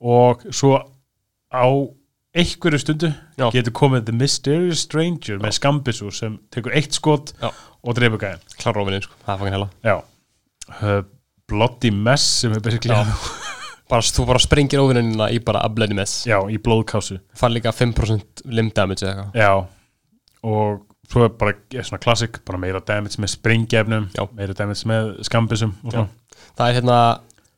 [0.00, 0.72] og svo
[1.52, 1.64] á
[2.34, 3.50] einhverju stundu Já.
[3.52, 7.50] getur komið The Mysterious Stranger með skambisú sem tekur eitt skot Já.
[7.84, 11.04] og dreifur gæðin klára róminni sko, það er fucking hella Já
[11.52, 12.64] Bloody Mess sem er.
[12.64, 12.96] Basically
[13.92, 16.24] bara, þú bara sprengir óvinnunina í bara ablenni mess.
[16.28, 17.20] Já, í blóðkásu.
[17.38, 19.38] Fær líka 5% limb damage eða eitthvað.
[19.44, 19.52] Já
[20.42, 24.24] og svo er bara er svona klassik bara meira damage með springjefnum Já.
[24.34, 27.02] meira damage með skambisum það er hérna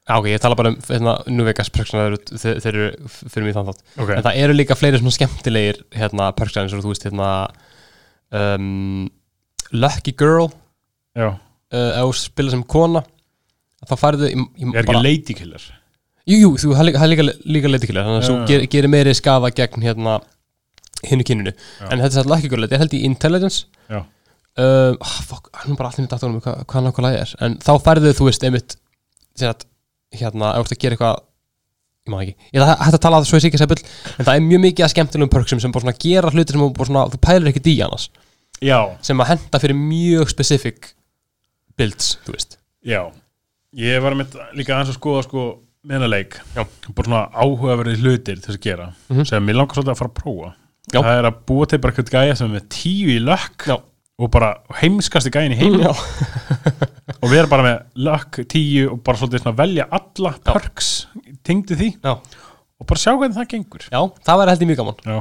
[0.05, 3.71] Já, ok, ég tala bara um hérna, New Vegas perksana þeir, eru fyrir mig þann
[3.71, 3.79] þátt.
[3.97, 7.29] Ok, En það eru líka fleiri svona skemmtilegir hérna, perksana eins og þú veist hérna
[8.37, 9.07] um,
[9.73, 10.51] Lucky Girl
[11.17, 13.01] já, uh, þú spila sem kona
[13.88, 15.64] þá færðu ég, ég, er ekki lady killer
[16.25, 18.90] Jú, jú, þú það er líka, það er líka, leitiklega þannig að þú ger, gerir
[18.92, 20.14] meiri skafa gegn hérna
[21.05, 21.88] hinnu kyninu Já.
[21.90, 23.66] en þetta er Lucky Girl, þetta er held í Intelligence.
[23.92, 23.99] Já.
[24.01, 27.35] um, oh, fuck, nú bara allir mitt aftur um hvað, hvað nákvæmlega er.
[27.44, 28.77] En þá færðu þú veist einmitt
[29.44, 29.66] að,
[30.16, 31.20] hérna, ef þú ert að gera eitthvað
[32.05, 34.29] ég maður ekki, ég hægt að tala að það svo ég sé ekki seppil en
[34.29, 37.51] það er mjög mikið að skemmtilegum perksum sem bara gera hluti sem svona, þú pælir
[37.53, 38.09] ekkert í annars.
[38.64, 40.94] Já, sem að henda fyrir mjög specific
[41.77, 42.59] builds, þú veist.
[42.85, 43.03] Já
[43.75, 45.45] Ég var með líka aðeins að skoða sko
[45.85, 46.37] með hennar leik.
[46.57, 46.63] Já.
[46.95, 49.25] bara svona áhugaverði hlutir til þess að gera Mhm.
[49.29, 50.55] sem mér langar svolítið að fara að prófa.
[50.93, 51.01] Já.
[51.01, 53.77] það er að búa til bara eitthvað gæja sem er með tíu í lökk Já.
[54.19, 55.91] og bara heimskasti gæjin í heim Já,
[57.23, 60.53] og við erum bara með lökk tíu og bara svolítið svona velja alla Já.
[60.53, 61.07] perks
[61.43, 61.91] tengdi því.
[62.05, 62.15] Já,
[62.81, 63.89] og bara sjá hvernig það gengur.
[63.91, 64.97] Já það væri held í mjög gaman.
[65.05, 65.19] Já,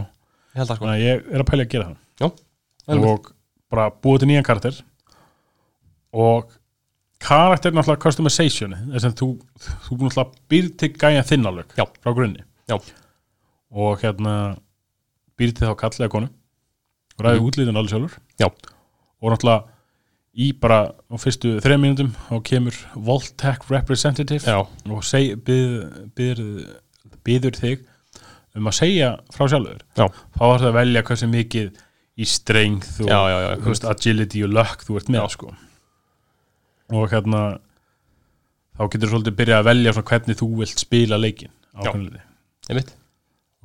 [0.55, 0.85] ég sko.
[0.85, 2.31] Að ég er að pæla að gera það.
[2.87, 3.07] Vel með.
[3.13, 3.31] og
[3.71, 4.81] bara búa til nýjan karakter.
[6.13, 6.51] Og
[7.23, 9.29] karakter náttúrulega customization þess að þú,
[9.87, 11.85] þú náttúrulega býr til gæja þinn alveg Já.
[12.03, 12.77] frá grunni Já.
[13.71, 14.35] og hérna
[15.39, 16.31] býr til þá kallega konu
[17.13, 17.47] og ræði mm.
[17.47, 18.49] útlítun alveg sjálfur Já.
[18.49, 19.61] og náttúrulega
[20.33, 25.73] í bara á fyrstu þreja mínútum og kemur Voltec Representative Já, og seg, byð,
[26.17, 26.45] byð,
[27.25, 27.83] byður þig
[28.57, 30.07] um að segja frá sjálfur Já.
[30.09, 31.83] þá er það að velja hversu mikið
[32.13, 35.53] í strength og já, já, já, veist, agility og luck þú ert með sko.
[36.91, 37.43] Og hérna
[38.73, 41.53] þá getur þú svolítið byrjað að velja hvernig þú vilt spila leikin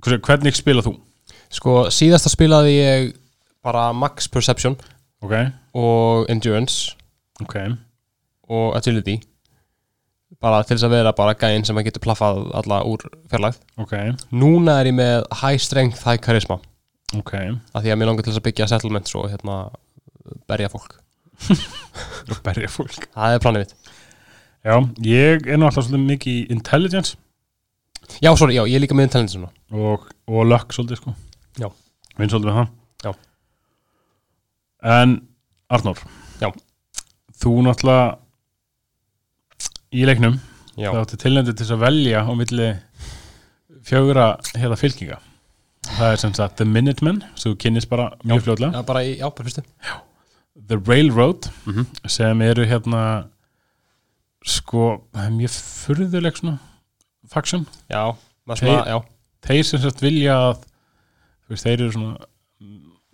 [0.05, 0.95] hvernig spila þú?
[1.53, 3.09] Sko, síðasta spilaði ég
[3.65, 4.77] bara Max Perception.
[5.25, 5.35] Ok,
[5.75, 6.95] og Endurance.
[7.43, 7.57] Ok,
[8.53, 9.19] og Agility.
[10.39, 13.03] Bara til þess að vera bara gæinn sem að getur plaffað alla úr
[13.33, 13.59] fjarlægð.
[13.83, 13.95] Ok.
[14.31, 16.61] Núna er ég með High Strength, High Charisma.
[17.75, 19.59] Af því að mér langar til þess að byggja settlements og hérna
[20.47, 21.01] berja fólk
[22.31, 23.09] og berja fólk.
[23.15, 23.95] Það er planið mitt.
[24.69, 24.75] Já,
[25.07, 27.17] ég er nú alltaf svolítið mikið í intelligence.
[28.25, 31.15] Já, sorry, já, ég er líka með intelligence svona og, og luck svolítið sko.
[31.61, 31.69] Já.
[32.19, 32.73] vinn svolítið með það.
[33.05, 33.13] Já.
[34.99, 35.15] en
[35.69, 36.03] Arnór.
[36.41, 36.51] Já.
[37.39, 38.19] þú náttúrulega
[39.93, 40.39] í leiknum
[40.79, 42.69] Já, það átti tilnændi til þess að velja á milli
[43.89, 45.19] fjögra hérna fylkinga.
[45.89, 49.17] Það er sem sagt The Minutemen sem þú kynnist bara mjög fljóðlega já bara í,
[49.19, 49.65] já, bara fyrstu
[50.69, 51.87] The Railroad Mhm.
[52.07, 53.29] sem eru hérna
[54.45, 55.55] sko, það er mjög
[55.85, 56.59] furðuleg svona
[57.29, 58.99] faction Já, maður Þeir- já
[59.49, 60.65] þeir sem sagt vilja að
[61.51, 62.17] veist, þeir eru svona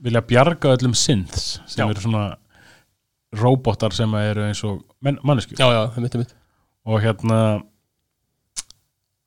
[0.04, 1.90] vilja bjarga öllum synths sem Já.
[1.90, 2.36] eru svona
[3.34, 6.34] robotar sem eru eins og mitt
[6.86, 7.62] og hérna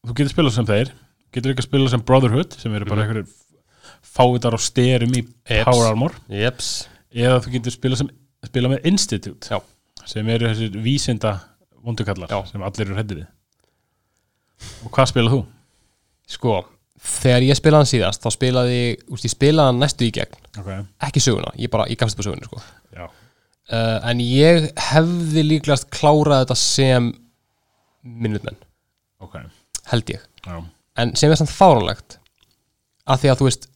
[0.06, 0.92] þú getur spilað sem þeir
[1.34, 3.10] getur líka spilað sem Brotherhood sem eru bara Mhm.
[3.10, 3.28] einhverjir
[4.04, 5.26] fávitar á styrum í.
[5.64, 8.10] Power Armor Jeps eða þú getur spilað, sem,
[8.50, 9.60] spilað með Institute Já.
[10.06, 11.36] sem eru þessir vísinda
[11.84, 12.40] vondukallar Já.
[12.52, 13.28] sem allir eru hræddir við
[14.88, 15.40] og hvað spilað þú?
[16.28, 16.56] Sko,
[17.00, 18.80] þegar ég spilaði hann síðast þá spilaði
[19.14, 20.82] úst, ég spilaði hann næstu í gegn Okay.
[21.06, 22.62] ekki söguna, ég bara, ég gafst upp á söguna sko.
[23.68, 27.12] Uh, en ég hefði líklegast klárað þetta sem
[28.02, 28.58] minnutmenn
[29.22, 29.44] Okay.
[29.92, 30.58] held ég Já,
[30.98, 32.18] en sem er samt fáránlegt
[33.08, 33.68] að því að þú veist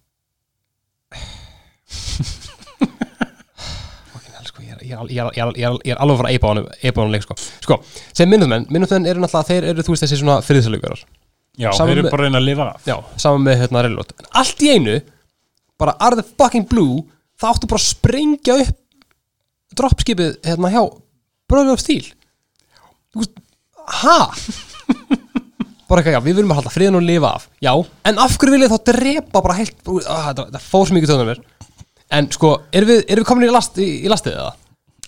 [4.82, 7.78] ég er- alveg að fara að eipa á honum eipa á honum leik sko, sko
[8.18, 11.04] sem minnummenn, minnummenn eru náttúrulega þeir eru þú veist þessi svona friðsalögurar
[11.60, 12.86] Já Saman þeir eru með- bara að reyna að lifa af.
[12.88, 15.02] Já, saman með hérna reylót en allt í einu,
[15.78, 17.02] bara are the fucking blue
[17.42, 18.78] það áttu bara að sprengja upp
[19.78, 20.82] dropskipið hérna hjá
[21.52, 22.06] bröður af stíl
[23.12, 23.36] þú veist,
[24.02, 24.18] ha?
[25.92, 27.48] bara eitthvað, já, við viljum að halda friðin og lifa af.
[27.60, 27.72] Já,
[28.08, 29.76] en af hverju viljið þá drepa bara heilt,
[30.08, 31.42] ah, það, það fór svo mikið töðunum mér.
[32.16, 34.54] En sko, erum við, erum við komin í, last, í, í lastið eða?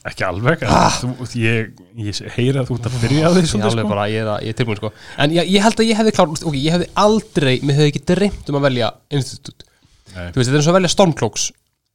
[0.03, 3.47] Ekki alveg, en þú, ég, ég heyri að þú ert að byrja á því ég,
[3.85, 3.89] sko.
[3.93, 4.89] bara, ég, er að- er tilbúin sko.
[5.23, 8.01] En ég, ég held að ég hefði klár, ok, ég hefði aldrei mér hefði ekki
[8.11, 9.63] dreymt um að velja institut
[10.13, 11.45] veist, þetta er eins og að velja Stormcloaks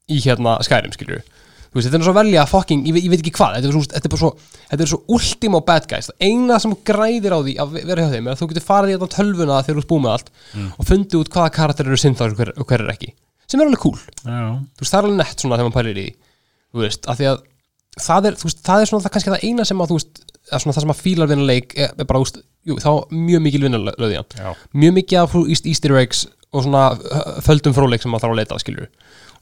[0.08, 3.12] í hérna Skyrim, skilju veist, þetta er eins og að velja fucking, ég, ve- ég
[3.12, 4.30] veit ekki hvað þetta er, svo, þetta er svo,
[4.72, 6.08] þetta er svo ultimo bad guys.
[6.08, 8.88] Það eina sem græðir á því að vera hjá þeim er að þú getur farið
[8.88, 10.32] í þetta tölvuna þegar þú ert búið með allt
[10.80, 13.12] og fundið út hvaða karakter eru sinnþar og hver, og hver er ekki
[13.48, 16.06] sem er alveg cool, þú veist, það er alveg nett svona þegar maður pælir í
[16.08, 16.16] því,
[16.72, 17.38] þú veist, af því að
[18.04, 20.62] það er, veist, það er svona það kannski það eina sem að þú veist, að
[20.64, 23.62] svona það sem að fílar vinna leik er, er bara, veist, jú, þá mjög mikil
[23.66, 24.52] vinna löði hann já,
[24.84, 25.36] mjög mikið af
[25.72, 26.84] easter eggs og svona
[27.44, 28.88] földum fróleik sem maður þarf að leita skilur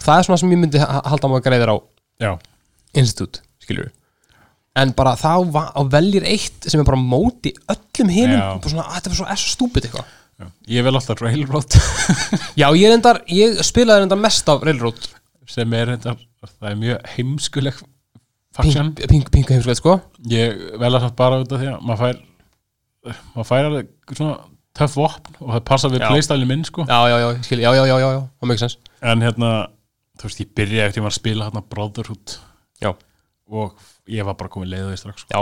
[0.03, 1.77] það er svona sem ég myndi ha- halda maður greiðir á
[2.27, 2.33] já.
[2.99, 3.93] Institute skilur
[4.77, 5.33] en bara þá
[5.93, 9.87] veljir eitt sem er bara móti öllum hinum svona, að þetta er svo, svo stúpid
[9.89, 10.11] eitthvað.
[10.69, 11.73] Ég vil alltaf Railroad.
[12.61, 14.99] Já, ég reyndar, ég spilaði reyndar mest af Railroad.
[15.49, 16.13] Sem er þetta,
[16.59, 17.79] það er mjög heimskuleg
[18.57, 19.99] faksjón pink, pink, pink heimsveit sko.
[20.33, 22.21] Ég vel að samt bara út af því að maður fær
[23.35, 24.37] maður fær alveg svona
[24.77, 26.09] töff vopn og það passa við Já.
[26.11, 26.85] playstyle minn sko.
[26.89, 28.79] Já, já, já, skil, já, já, já, já, já, það make sense.
[29.01, 29.51] En hérna,
[30.21, 32.35] þú veist, ég byrjaði eftir að að spila hérna Brotherhood.
[32.85, 32.91] Já,
[33.49, 33.79] og
[34.11, 35.31] ég var bara komið leið á því strax sko.
[35.33, 35.41] já,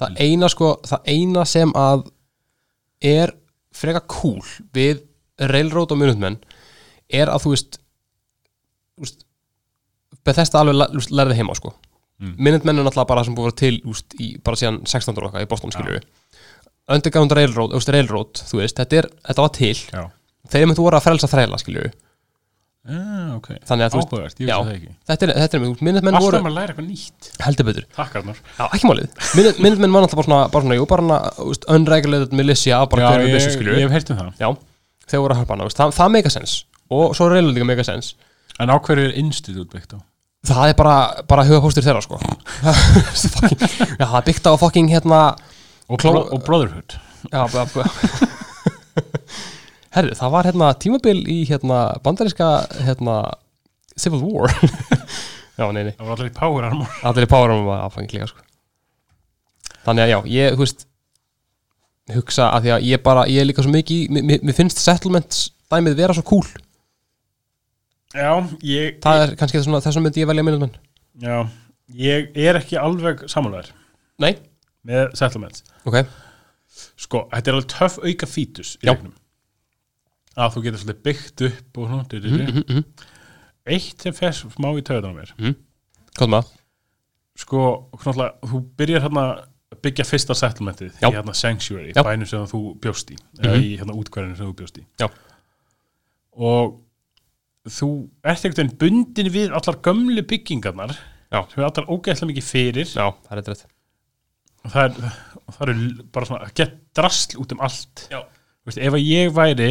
[0.00, 2.02] það eina sko það eina sem að
[3.00, 3.32] er
[3.72, 4.42] freka cool
[4.76, 5.00] við
[5.40, 6.36] Railroad og Minutemen
[7.08, 7.78] er að þú veist,
[9.00, 9.24] veist
[10.26, 11.72] Bethesda alveg la- þú veist, lærði heima sko
[12.20, 12.34] Mm.
[12.36, 15.16] Minutemen er náttúrulega bara sem búið til úst, í, bara síðan 16.
[15.16, 16.06] og eitthvað í Boston skilur við
[16.90, 19.74] Underground Railroad, úst, Railroad þú veist, þetta, er, þetta var til.
[19.94, 20.02] Já,
[20.52, 21.92] þegar myndu voru að frelsa þræla við
[22.90, 23.48] ah, ok.
[23.68, 24.54] Þannig að þú veist- já.
[24.56, 27.30] það þetta er, þetta er, Minutemen Alltaf voru maður læra eitthvað nýtt.
[27.44, 27.86] Heldur betur.
[28.58, 29.08] Já, ekki málið.
[29.60, 33.36] Minutemen var náttúrulega bara svona, bara svona, jú, bara svona, unregulated militia, bara hverju ég,
[33.36, 34.32] byssu skilur ég hef heyrt um það.
[34.40, 34.48] Já,
[35.12, 36.56] þeir voru að harpa hana, það, það meika sens
[36.90, 38.14] og svo er Railroad líka meika sens
[38.60, 39.98] En á hverju er Institute byggt á?
[40.48, 40.96] Það er bara,
[41.28, 42.20] bara hugapóstur þeirra sko.
[42.64, 42.72] Já,
[44.10, 45.20] það er byggt á fucking hérna
[45.90, 46.94] Og, Kló- og Brotherhood.
[47.32, 47.42] Já,
[49.94, 52.50] herri, það var hérna tímabil í hérna bandaríska
[52.86, 53.16] hérna
[53.98, 54.52] Civil War.
[55.60, 56.92] Já, nei, nei, Það var allir í Power Armor.
[57.10, 58.44] Allir í Power Armor var aðfangin líka sko.
[59.84, 60.86] Þannig að já, ég, þú veist
[62.14, 65.98] hugsa að því að ég bara, ég er líka svo mikið, mér finnst settlements dæmið
[66.00, 66.46] vera svo cool
[68.10, 68.32] Já,
[68.66, 70.72] ég það er kannski þessum, þessum myndi ég velja minnum
[71.20, 71.36] Já,
[71.94, 73.70] ég er ekki alveg samanlegar
[74.20, 74.34] nei,
[74.86, 75.62] með settlements.
[75.86, 76.02] Ok,
[77.00, 79.14] Sko, þetta er alveg töff auka fítus í leiknum.
[80.40, 82.84] Að þú getur svolítið byggt upp og svona mm -hmm, mm
[83.70, 85.54] Eitt sem fer smá í töðan á mér.
[86.16, 86.46] Hvað það?
[87.36, 89.22] Sko, náttúrulega, þú byrjar hérna
[89.70, 93.62] að byggja fyrsta settlementið í hérna Sanctuary, bænum sem þú bjóst í eða Mhm.
[93.62, 94.84] í hérna útkvæðinu sem þú bjóst í.
[94.98, 95.08] Já.
[96.32, 96.80] og
[97.68, 97.90] þú
[98.24, 100.96] ert einhvern veginn bundin við allar gömlu byggingarnar.
[101.30, 101.44] Já.
[101.46, 102.88] sem er allar ógeðslega mikið fyrir.
[102.90, 103.66] Já, það er rétt.
[104.60, 108.04] Og það er, og það er bara svona að geta drasl út um allt.
[108.10, 108.20] Já.
[108.60, 109.70] Þú veist, ef að ég væri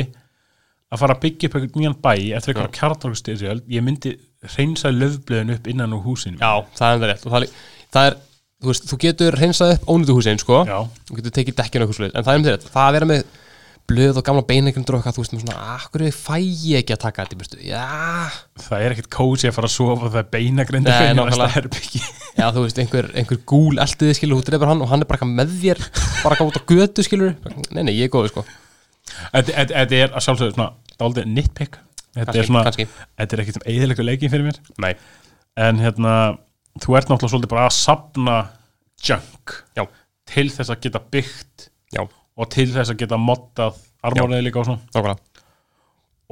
[0.89, 2.55] að fara að byggja upp einhvern nýjan bæ eftir Já.
[2.55, 4.15] eitthvað kjartnákustyrjöld ég myndi
[4.55, 6.39] reynsa löfblöðin upp innan úr húsinu.
[6.39, 7.27] Já, það er enda rétt.
[7.27, 8.17] Og það, er það er,
[8.63, 10.63] þú veist, þú getur hreinsað upp ónýttu húsin, sko.
[11.09, 13.37] Þú getur tekið dekkinu eitthvað en það er um þér það að vera með
[13.89, 17.01] blöð og gamla beinegrindur og eitthvað, þú veist, með svona, akkur fæ ég ekki að
[17.03, 17.83] taka þetta, í burtu, já.
[18.67, 22.03] Það er ekkert kósi að fara að sofa það er beinagrindi Nei, nákvæmlega.
[22.39, 25.19] Já, þú veist, einhver, einhver gúl eldiði skilur, þú dreifur hann og hann er bara
[25.19, 25.83] eitthvað með þér
[26.23, 27.33] bara eitthvað út á götu skilur
[27.73, 28.45] Nei, nei, ég er góður sko.
[29.33, 31.79] Þetta er að sjálfsögðu svona dálítið nitpick
[32.19, 34.61] Þetta er er ekkert um eðilegu leikin fyrir mér.
[34.81, 34.93] Nei,
[35.59, 36.13] En hérna,
[36.81, 38.37] þú ert náttúrulega svolítið bara að sapna
[39.05, 39.83] junk Já.
[40.29, 42.03] Til þess að geta byggt já,
[42.39, 44.83] Og til þess að geta moddað armóriði líka og svona.
[44.95, 45.43] Nákvæmlega.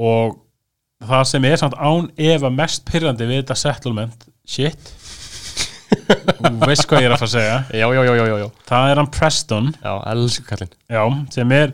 [0.08, 0.38] Og
[1.08, 4.93] það sem er samt án efa mest pyrrandi við þetta settlement Shit.
[6.63, 7.56] Veist hvað ég er að fara að segja.
[7.76, 9.70] Já, já, já, já, já, já, Það er hann Preston.
[11.36, 11.74] Sem er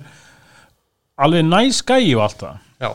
[1.21, 2.63] alveg næs gæi og allt það.
[2.81, 2.89] Já,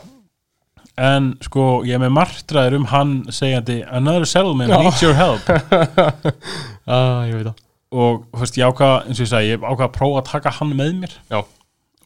[1.09, 5.46] en sko ég er með martraður um hann segjandi another settlement needs your help.
[6.88, 9.87] Ah, ég veit það og þú veist ég ákvað eins og ég sagði ég ákvað
[9.88, 11.16] að prófa að taka hann með mér.
[11.33, 11.40] Já,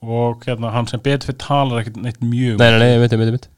[0.03, 3.15] og hérna, hann sem betur fyrir talar ekkert neitt mjög Nei, nei, nei, ég veit,
[3.15, 3.49] ég veit, ég veit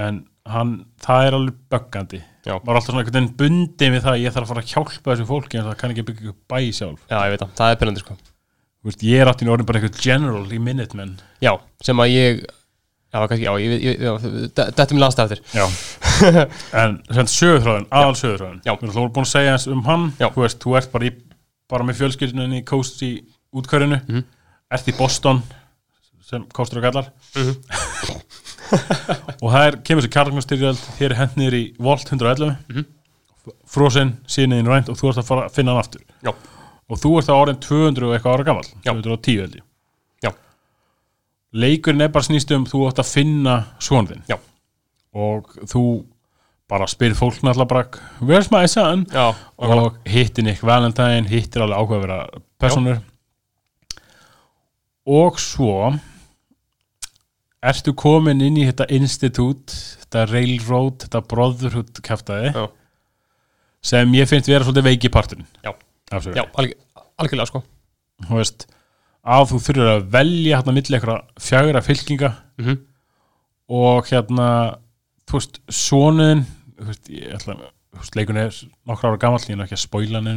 [0.00, 2.20] en hann, það er alveg böggandi.
[2.46, 2.54] Já.
[2.56, 4.70] maður er alltaf svona einhvern veginn bundin við það að ég þarf að fara að
[4.72, 7.02] hjálpa þessu fólki en það kann ekki byggja upp bæ sjálf.
[7.10, 8.16] Já, ég veit það, það er pyrrandi sko.
[8.80, 11.10] Þú veist, ég er áttin orðin bara eitthvað general í Minutemen
[11.44, 11.52] Já,
[11.84, 12.40] sem að ég
[13.10, 14.12] Já, kannski, já, ég, ég, já,
[14.54, 15.40] þetta er mér landstæð eftir.
[15.50, 15.64] Já,
[16.80, 18.70] en sem sögurþráðin, aðal sögurþráðin Já.
[18.70, 20.04] Við erum alltaf búin að segja eins um hann.
[20.20, 20.28] Já.
[20.30, 21.29] Þú veist, þú ert bara, í,
[21.70, 23.12] bara með fjölskyldunni í Coast í
[23.54, 24.00] útkörinu.
[24.08, 24.24] Mhm.
[24.70, 25.42] Ert í Boston
[26.30, 27.08] sem kostur og gallar.
[27.34, 27.56] Mhm.
[29.42, 32.84] og það er, kemur sér kjarlangastyrjöld þér er hendnir í Volt 111 Mhm.
[33.66, 36.02] frosinn, síniðin rænt og þú ert að fara að finna hann aftur.
[36.22, 36.30] Já,
[36.90, 38.92] og þú ert það orðin 200 og eitthvað ára gamall Já.
[38.92, 39.62] 210 held ég.
[41.52, 44.36] Leikurinn er bara snýst um þú átt að finna svonðinn já,
[45.18, 45.80] og þú
[46.70, 47.84] bara spyrir fólk náttúrulega bara
[48.22, 49.06] where's my son?
[49.10, 53.02] Já og hittir Nick Valentine hittir alveg áhugaverða personur
[55.10, 55.92] og svo
[57.60, 59.74] ertu komin inn í þetta institut
[60.10, 62.68] þetta railroad, þetta brotherhood kæftæði
[63.84, 65.48] sem ég finnst vera svolítið veiki parturinn.
[65.64, 65.72] Já,
[66.36, 66.74] já, alg,
[67.20, 67.62] algjörlega sko.
[68.26, 68.66] Þú veist
[69.20, 72.78] að þú þurfur að velja hérna milli eitthvað fjagra fylkinga mm -hmm.
[73.68, 74.48] og hérna
[75.28, 77.56] þú veist, sonuðin þú veist, ég ætla
[78.16, 78.54] leikun er
[78.88, 79.84] nokkra ára gamall, ég er ekki að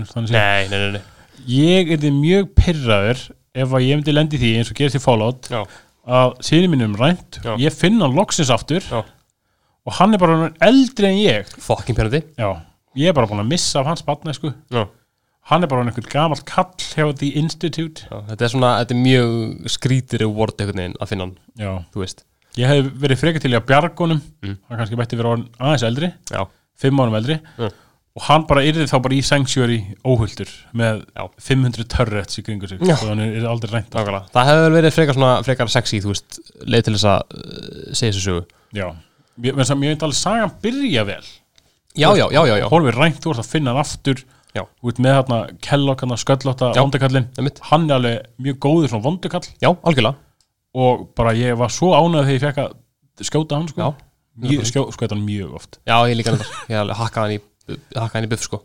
[0.09, 0.37] þannig séð.
[0.37, 1.01] Nei, nei, nei,
[1.49, 5.01] ég er þið mjög pyrraður ef að ég myndi lendi því eins og gerist í
[5.03, 5.61] Fallout Já,
[6.03, 7.53] að síni mínum rænt Já.
[7.61, 9.03] ég finn hann loksins aftur já,
[9.83, 12.49] og hann er bara eldri en ég fucking pyrrandi já,
[12.97, 14.53] ég er bara búin að missa af hans batna sko.
[14.73, 14.87] Já,
[15.51, 19.03] hann er bara einhvern gamall kall hjá The Institute já, þetta er svona, þetta er
[19.05, 21.73] mjög skrítir reward að finna hann, já.
[21.93, 22.25] þú veist
[22.59, 24.57] ég hef verið frekar til í að bjargunum Mm.
[24.69, 26.11] hann kannski bætti verið orðin aðeins eldri.
[26.31, 26.43] Já,
[26.77, 27.39] fimm árum eldri.
[27.57, 27.71] Mm.
[28.13, 31.23] og hann bara yrði þá bara í Sanctuary óhulltur með Já.
[31.41, 32.81] 500 turrets í kringu sig.
[32.81, 34.27] Og hann er aldrei nákvæmlega.
[34.35, 36.37] Það hefur verið frekar svona, frekar sexy, þú veist
[36.69, 38.43] leið til þess að uh, segja þessu sögu.
[38.77, 38.85] Já,
[39.41, 41.25] mér mér finnst alveg sagan byrja vel.
[41.97, 44.21] Já, já, já, já, já, Hólfið rænt, þú ert að finna hann aftur.
[44.53, 44.61] Já.
[44.93, 46.03] ert með þarna Kellogg,
[46.77, 46.81] Já.
[46.85, 47.59] vondukallin, einmitt.
[47.71, 49.47] Hann er alveg mjög góður svona vondukall.
[49.57, 50.13] Já, algjörlega
[50.73, 53.89] og bara ég var svo ánægð þegar ég fekk að skjóta hann sko,
[54.69, 55.79] skjó, skjóta hann mjög oft.
[55.85, 58.61] Já, ég líka nefndar Ég hakkaði hann í, hann í buff, sko.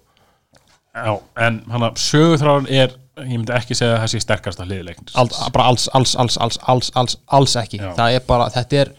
[0.98, 1.12] Já,
[1.46, 5.28] en hann að sögutráðan er ég myndi ekki segja að það sé sterkasta hliðileikn Al,
[5.54, 7.80] bara alls, alls, alls, alls, alls, alls, alls ekki.
[7.82, 8.92] Er bara, þetta er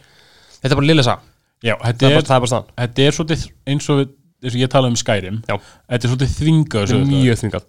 [0.60, 2.72] Þetta er bara Það þetta er er, það er bara staðan.
[2.84, 3.44] þetta er svolítið
[3.74, 4.10] eins og, við,
[4.44, 5.38] eins og ég tala um Skyrim.
[5.50, 5.56] Já.
[5.90, 7.66] þetta er svolítið sögutráður mjög þvingað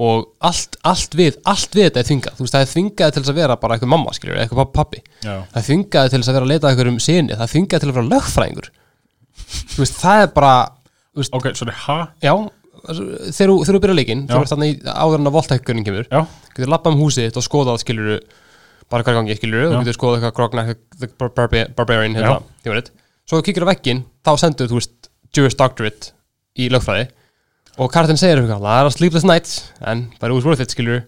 [0.00, 2.36] Og allt, allt við, allt við þetta er þvingað.
[2.38, 5.02] Þú veist, það er þvingað til þess að vera bara eitthvað mamma, skiljur Eitthvað pappi
[5.20, 7.52] Já, Það er þvingað til þess að vera að leita að einhverjum sinni Það er
[7.52, 8.70] þvingað til að vera lögfræðingur.
[9.74, 10.54] Þú veist, það er bara
[11.12, 11.98] þú veist, ok, sorry, ha?
[12.24, 12.32] Já,
[12.82, 14.32] þegar þú þegar þú byrjar leikinn Já.
[14.32, 16.20] Þú ert þannig áður en að voltækkurinn kemur Já,
[16.56, 18.10] getur lappað um húsið þitt og skoðað skilur
[18.92, 19.68] bara hvað er gangi skilur Já.
[19.76, 22.90] og getur skoðað eitthvað Grognak the Barba- Barbarian hérna, ég veit.
[23.28, 26.10] Svo þú kíkir á vegginn þá sendur þú veist Jewish Doctorate
[26.60, 27.06] í lögfræði
[27.80, 29.56] og Kartin segir eitthvað það er að sleepless nights
[29.88, 31.02] en bara was worth it skilur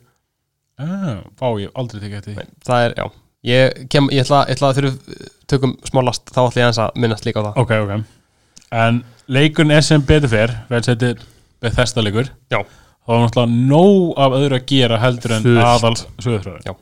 [0.81, 2.47] ah, fá ég hef aldrei tekið eftir því.
[2.67, 3.11] Það er, já.
[3.45, 6.81] Ég, kem, ég ætla, ég ætla að við tökum smá last þá ætla ég aðeins
[6.87, 7.61] að minnast líka á það.
[7.61, 8.65] Ok, ok.
[8.85, 11.21] En leikurinn er sem betur fer vel settir
[11.63, 12.31] Bethesda leikur.
[12.53, 12.63] Já,
[13.05, 16.75] þá er náttúrulega nóg af öðru að gera heldur en aðal sögutráður Já.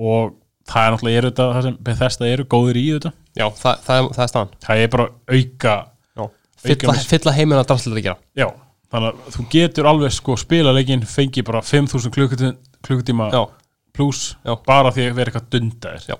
[0.00, 0.34] og
[0.68, 3.12] það er náttúrulega er þetta það sem Bethesda eru góður í þetta?
[3.38, 4.56] Já það, það, er, það er staðan.
[4.64, 5.76] Það er bara auka.
[6.18, 6.32] Auka
[6.64, 8.18] fylla, fylla heiminn að draslega að gera.
[8.40, 8.48] Já,
[8.92, 12.10] þannig að þú getur alveg sko spila leikinn, fengi bara 5000
[12.82, 13.42] klukkutíma, já,
[13.92, 14.54] pluss Já.
[14.66, 16.16] bara því að vera eitthvað dundaðir Já.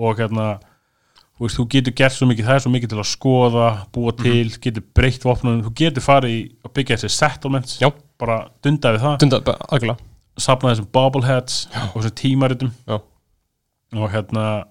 [0.00, 3.10] og hérna þú, veist, þú getur gert svo mikið, það er svo mikið til að
[3.12, 4.22] skoða búa Mhm.
[4.22, 7.90] til, getur breytt vopnunum, þú getur farið í að byggja þessi settlements Já.
[8.18, 9.98] bara dundaði það, dunda, bara, algjörlega
[10.40, 13.00] safna þessum bobbleheads og þessum tímaritum já,
[13.94, 14.64] og hérna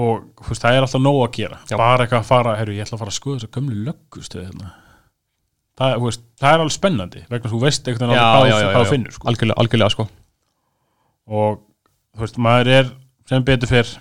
[0.00, 1.76] og þú veist, það er alltaf nóg að gera Já.
[1.76, 4.70] bara eitthvað að fara, herru, ég ætla að fara að skoða þessa gömlu löggustu hérna.
[5.80, 8.90] Það, veist, það er alveg spennandi vegna þess að þú veist eitthvað já, hvað, þú-
[8.94, 9.28] finnur sko.
[9.32, 10.06] algjörlega, algjörlega sko
[11.30, 11.60] og
[12.16, 12.90] þú veist, maður er
[13.30, 13.92] sem betur fyrr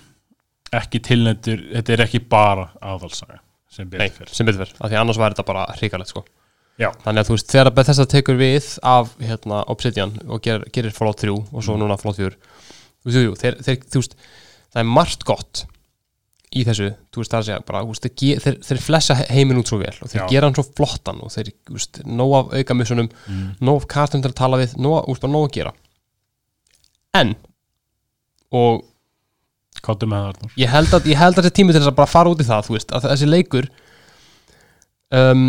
[0.79, 3.39] ekki tilnættur, þetta er ekki bara aðalsaga
[3.73, 6.23] sem Nei, betur fyrr sem betur fyrir, af því annars væri þetta bara hrikalegt sko.
[6.79, 6.89] Já.
[7.03, 11.19] Þannig að þú veist, þegar Bethesda tekur við af hérna, Obsidian og ger, gerir Fallout
[11.19, 11.81] 3 og svo Mm.
[11.83, 12.37] núna Fallout 4
[13.03, 14.15] þú veist, þeir, þeir, þú veist
[14.73, 15.65] það er margt gott
[16.49, 19.69] í þessu þú veist, það að segja, bara, veist, þeir, þeir, þeir flessa heiminn út
[19.69, 20.27] svo vel og þeir Já.
[20.31, 23.45] gera hann svo flottan og þeir, veist, nóg af auka missunum, mm.
[23.67, 25.75] nóg af kartum til að tala við nóg, veist, bara nóg að gera
[27.19, 27.35] en
[28.49, 28.81] og
[30.59, 32.65] ég held að, held að þessi tími til þess að bara fara út í það
[32.67, 33.69] þú veist, að þessi leikur
[35.13, 35.47] um,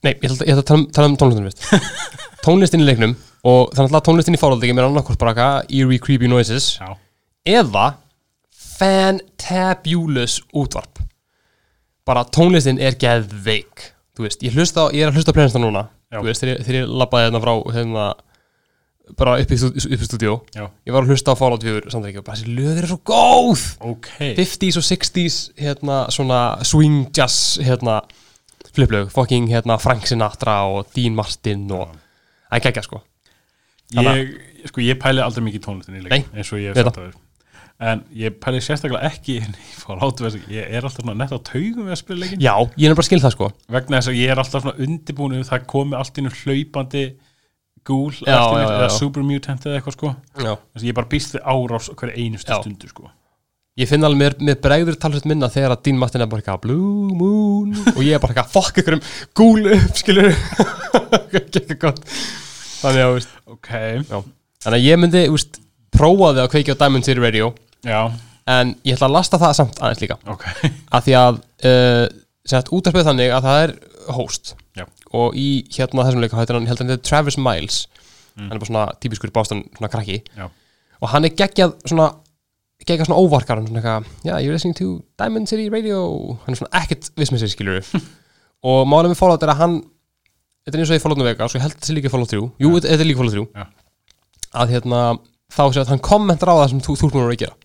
[0.00, 2.00] nei, ég ætla, ég ætla að tala um, tala um tónlistin fyrst
[2.46, 6.28] tónlistin í leiknum og þannig að tónlistin í Game er annarkvort bara eitthvað eerie creepy
[6.28, 6.96] noises Já,
[7.60, 7.86] eða
[8.80, 11.00] fantabulous útvarp.
[12.08, 13.90] Bara tónlistin er geðveik.
[14.16, 15.86] Þú veist, ég, hlusta ég er að hlusta á playlista núna.
[16.10, 16.18] Já.
[16.18, 18.04] þú veist, þegar, ég- þegar ég labbaði hérna frá hérna,
[19.18, 20.32] bara upp í, stú- upp í stúdíó.
[20.54, 22.90] Já, ég var að hlusta á Fallout 4 samt ekki og bara þessi löður er
[22.90, 23.62] svo góð!
[23.92, 24.10] Ok.
[24.38, 28.00] 50s og 60s hérna svona swing jazz hérna
[28.74, 31.88] fliplög, fucking hérna Frank Sinatra og Dean Martin og
[32.50, 33.02] það er geggja sko.
[33.94, 34.36] Ég,
[34.70, 36.98] sko, ég pæli aldrei mikið í tónlistinni Nei, leik, eins og ég veit hef sagt
[37.00, 37.14] það
[37.80, 42.20] en ég pæli sérstaklega ekki ég er alltaf svona nett á taugum við að spila
[42.20, 43.48] leikin já, ég er bara að skil það sko.
[43.72, 47.04] Vegna þess að ég er alltaf undirbúin um það komi allt innu hlaupandi
[47.88, 48.96] gúl Já, já, já, eða já.
[48.98, 50.12] super mutant eða eitthvað sko.
[50.36, 50.52] Já.
[50.60, 53.08] Þess að ég bara býst við árás hverja einustu stundu sko.
[53.80, 56.60] Ég finn alveg mér, mér bregður talsveit minna þegar að Dean Martin er bara eitthvað
[56.66, 57.72] Blue Moon.
[57.96, 59.02] Og ég er bara eitthvað fuck ykkur um
[59.40, 60.36] gúl upp skilur
[62.80, 63.70] þannig að, veist, ok,
[64.10, 65.58] þannig að ég myndi, veist,
[65.92, 67.50] prófaði að kveikja á Diamond City Radio
[67.86, 68.00] já,
[68.50, 70.16] en ég ætla að lasta það samt aðeins líka.
[70.30, 70.46] Ok.
[70.96, 72.06] Að því að uh,
[72.50, 73.74] sagt útarpið þannig að það er
[74.16, 74.54] host.
[74.78, 74.86] Já.
[75.14, 77.82] og í hérna þessum leika hættir hann heldur hann þetta Travis Miles.
[78.38, 80.20] Hann er bara svona típiskur bástan svona krakki.
[80.38, 80.48] Já.
[81.00, 82.10] og hann er geggjað svona
[82.86, 86.36] geggjað svona óvarkar er svona eitthvað, yeah, you're listening to Diamond City Radio.
[86.46, 87.90] Hann er svona ekkert viss með sér skilur
[88.70, 89.80] og málið með Fallout er að hann
[90.64, 92.32] þetta er eins og í Fallout New Vegas og ég held þessi líka í Fallout
[92.32, 93.66] 3 jú, þetta er líka Fallout 3 Já.
[94.62, 95.00] að hérna
[95.50, 97.59] þá sé að hann kommentar á það sem þú, þú búin að vera að gera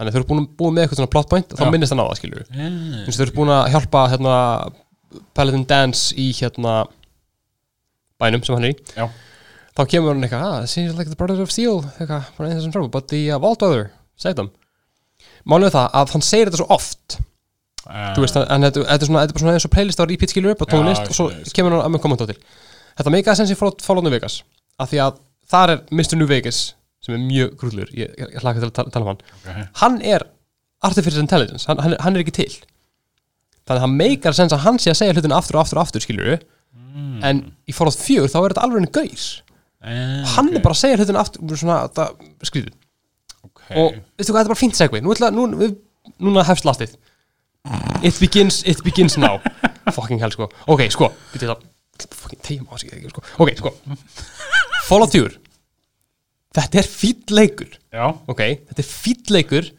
[0.00, 1.70] þannig þú ert búin að búið með eitthvað svona plot point þá Já.
[1.74, 2.76] minnist á það skilur yeah.
[3.04, 4.36] eins og þau eru búin að hjálpa hérna,
[5.36, 6.76] Paladin Dance í hérna
[8.20, 9.08] bænum sem hann er í Já.
[9.76, 12.72] þá kemur hann eitthvað, ah, seems like the brothers of steel eitthvað, bara eins og
[12.72, 13.90] trouble, but the uh, vault brother
[14.20, 14.50] segð them
[15.44, 19.04] málið er það að hann segir þetta svo oft uh, þú veist, en þetta, þetta
[19.04, 21.12] er svona, þetta er svona eins og playlist á repeat skilur upp Já, tónlist ég
[21.12, 21.58] og svo skil, ég skil.
[21.60, 22.38] kemur hann að með kommenta til
[22.96, 24.40] þetta meikaði sensi Fallout New Vegas
[24.80, 25.20] af því að
[25.50, 26.16] þar er Mr.
[26.16, 26.60] New Vegas
[27.04, 29.22] sem er mjög grúllur, ég, ég, hlaka til að tala, tala um hann.
[29.40, 29.66] Okay.
[29.82, 30.26] hann er
[30.84, 32.50] artificial intelligence, hann, hann, er- hann er ekki til.
[33.64, 35.84] Þannig að hann meikar sens að hann sé að segja hlutin aftur og aftur og
[35.84, 37.20] aftur skilur mm.
[37.26, 39.26] en í Fallout 4 þá er þetta alveg en gaur.
[39.80, 42.72] Uh, hann er bara að segja hlutin aftur svona, það, skrýðu
[43.46, 43.76] okay.
[43.80, 45.78] og veistu hvað, þetta er bara fínt segvi nú, ætla, nú, við,
[46.20, 46.96] núna hefst lastið.
[48.04, 49.40] It begins, it begins now.
[49.96, 50.48] Fucking hell sko.
[50.72, 51.68] Ok, sko, byrja það
[52.08, 53.22] fucking tegjum á sig sko.
[53.38, 53.72] ok, sko.
[54.88, 55.49] Fallout 4
[56.56, 57.72] þetta er fýll leikur.
[57.94, 59.70] Já, ok, þetta er fýll leikur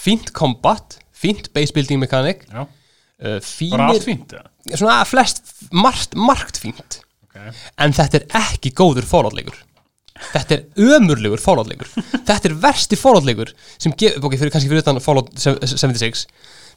[0.00, 2.46] fínt combat, fínt base building mechanic.
[2.50, 3.38] Já, uh,
[3.72, 4.44] bara allt fínir, fínt ja.
[4.76, 7.02] svona flest margt, margt fínt.
[7.30, 7.52] Okay.
[7.78, 9.58] en þetta er ekki góður fórhaldleikur
[10.32, 11.86] þetta er ömurlegur fórhaldleikur
[12.28, 16.24] þetta er versti fórhaldleikur sem gefur, ok, fyrir, kannski fyrir utan Fallout 76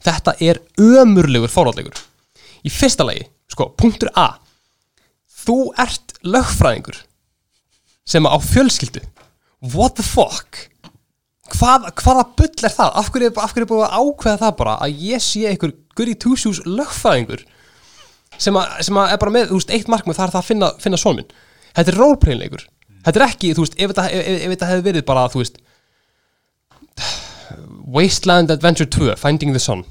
[0.06, 1.98] þetta er ömurlegur fórhaldleikur
[2.64, 4.38] í fyrsta lagi, sko, punktur A.
[5.44, 7.02] Þú ert lögfræðingur
[8.08, 9.02] sem á fjölskyldu
[9.72, 10.68] what the fuck?
[11.54, 12.92] Hvað, hvaða bull er það?
[13.00, 16.62] Af hverju, er búið að ákveða það bara að ég sé einhver goody two shoes
[16.66, 17.44] lögfræðingur
[18.42, 20.70] sem, að, sem að er bara með, veist, eitt markmið það er það að finna,
[20.82, 21.36] finna son minn.
[21.74, 22.66] Þetta er roleplayleikur
[23.04, 25.60] þetta er ekki, þú veist, ef þetta, ef, ef þetta hefði verið bara, þú veist
[27.94, 29.84] Wasteland Adventure 2 Finding the Sun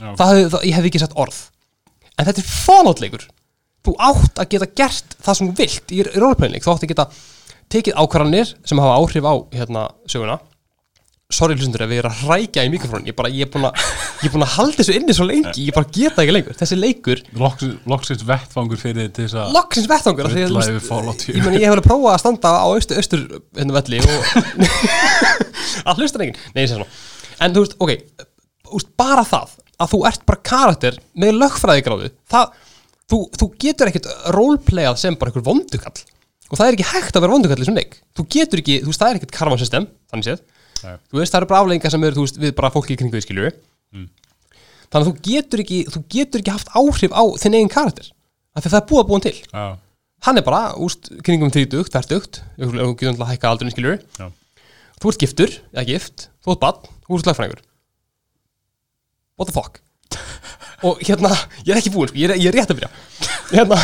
[0.00, 0.14] Já.
[0.16, 1.42] það hefði, það, ég hefði ekki sagt orð.
[2.16, 3.26] En þetta er falloutleikur
[3.86, 7.06] þú átt að geta gert það sem þú vilt í roleplayleik, þú átt að geta
[7.70, 10.40] tekið ákvarðanir sem hafa áhrif á hérna söguna.
[11.30, 13.82] Sorry hlustundur ef ég er að hrækja í mikrofónin ég, ég, er búin að,
[14.18, 18.24] ég er halda þessu inni svo lengi ég bara geta ekki lengur, þessi leikur Loksins,
[18.26, 19.86] vettfangur fyrir þess að loksins
[20.34, 21.14] því að, 4.
[21.36, 23.22] ég, meni, ég hef verið að prófa að standa á austur, austur
[23.60, 24.26] hérna velli og
[25.92, 26.18] að hlusta
[26.66, 26.90] ég svona.
[27.46, 28.26] En þú veist, ok,
[28.80, 32.56] úst, bara það að þú ert bara karakter með lögfræðigráðu það,
[33.06, 36.02] þú, þú getur ekkert roleplayað sem bara einhver vondukall
[36.50, 37.98] og það er ekki hægt að vera vondukall í þessum leik.
[38.18, 40.40] Þú getur ekki, þú veist, það er ekkert karvan system þannig séð,
[40.80, 40.96] Nei.
[41.10, 43.16] þú veist, það eru bara afleggingar sem eru, þú veist, við bara fólki í kringu
[43.16, 43.52] við skiljum
[44.90, 48.08] þannig að þú getur ekki þú getur ekki haft áhrif á þinn eigin karakter.
[48.50, 49.36] Af því að það er búið að búin til.
[49.52, 49.66] Já,
[50.26, 54.26] hann er bara, úst, kringum 30, 40 þú getur alltaf að hækka aldurinn skiljur já,
[55.00, 57.62] þú ert giftur, eða gift, þú ert bann þú ert slagfræðingur
[59.40, 59.80] what the fuck?
[60.86, 61.32] Og hérna,
[61.64, 62.92] ég er ekki búinn, sko, ég, er, ég er rétt að byrja
[63.54, 63.80] hérna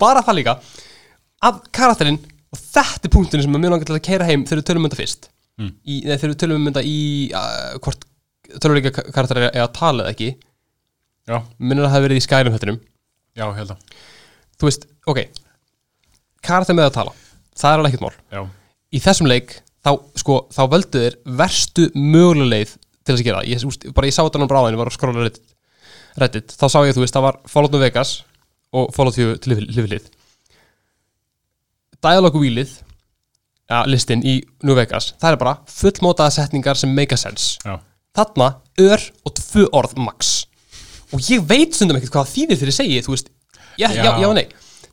[0.00, 0.58] bara það líka
[1.44, 4.68] að karakterinn og þetta er punkturinn sem mjög langar til að keira heim þegar við
[4.70, 5.30] tölum um þetta fyrst.
[5.58, 5.72] Mm.
[5.82, 6.98] í, nei, þegar við tölum um þetta í
[7.34, 8.04] uh, hvort
[8.62, 10.30] töluleika karakter er að tala eða ekki.
[11.28, 12.78] Já, minnir að það hafi verið í skærum hættinum
[13.36, 13.96] já, held að.
[14.58, 15.20] Þú veist, ok.
[16.46, 17.16] Karakter með að tala,
[17.58, 18.20] það er alveg ekkert mál.
[18.32, 18.40] Já,
[18.94, 19.92] í þessum leik þá,
[20.22, 24.16] sko, þá völdu þeir verstu mögulega leið til þess að gera ég, úst, bara ég
[24.16, 25.52] sá þetta nú bráðin, ég var að skróla reddit,
[26.22, 26.54] reddit.
[26.56, 28.14] Þá sá ég, þú veist, það var Fallout New Vegas
[28.76, 30.08] og Fallout 4 til hlifilið
[32.04, 32.74] dialogue wheelið
[33.68, 37.58] ja, listin í New Vegas það er bara fullmótaða setningar sem make a sense.
[37.64, 37.78] Já,
[38.16, 40.46] þarna ör og tvö orð max.
[41.14, 43.30] Og ég veit stundum ekkert hvað þýðir þegar ég segi þú veist,
[43.80, 44.10] já, já, Já.
[44.22, 44.46] já, nei.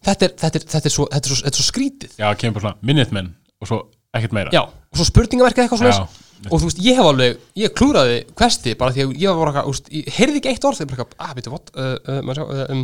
[0.05, 2.11] Þetta er, þetta er, þetta er, svo, þetta er, svo, þetta er svo skrítið.
[2.21, 3.79] Já, kemur bara svona Minutemen og svo
[4.15, 4.53] ekkert meira.
[4.53, 8.73] Já, og svo spurningaverkið eitthvað svona og þú veist, ég hef alveg, ég klúraði questi
[8.77, 11.05] bara því að ég var bara þú veist, ég heyrði ekki eitt orð þegar bara
[11.05, 12.83] eitthvað, ah, veitu, what, uh, uh, maður sjá, uh, um,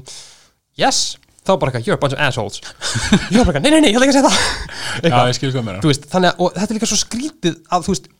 [0.81, 1.01] yes.
[1.41, 2.59] Þá bara eitthvað, you're a bunch of assholes.
[3.33, 5.07] Ég var bara eitthvað, nei, nei, nei, ég ætla ekki að segja það.
[5.07, 7.55] Já, ég skil hvað meira þú veist, þannig að, og þetta er líka svo skrítið
[7.65, 8.11] að, þú veist,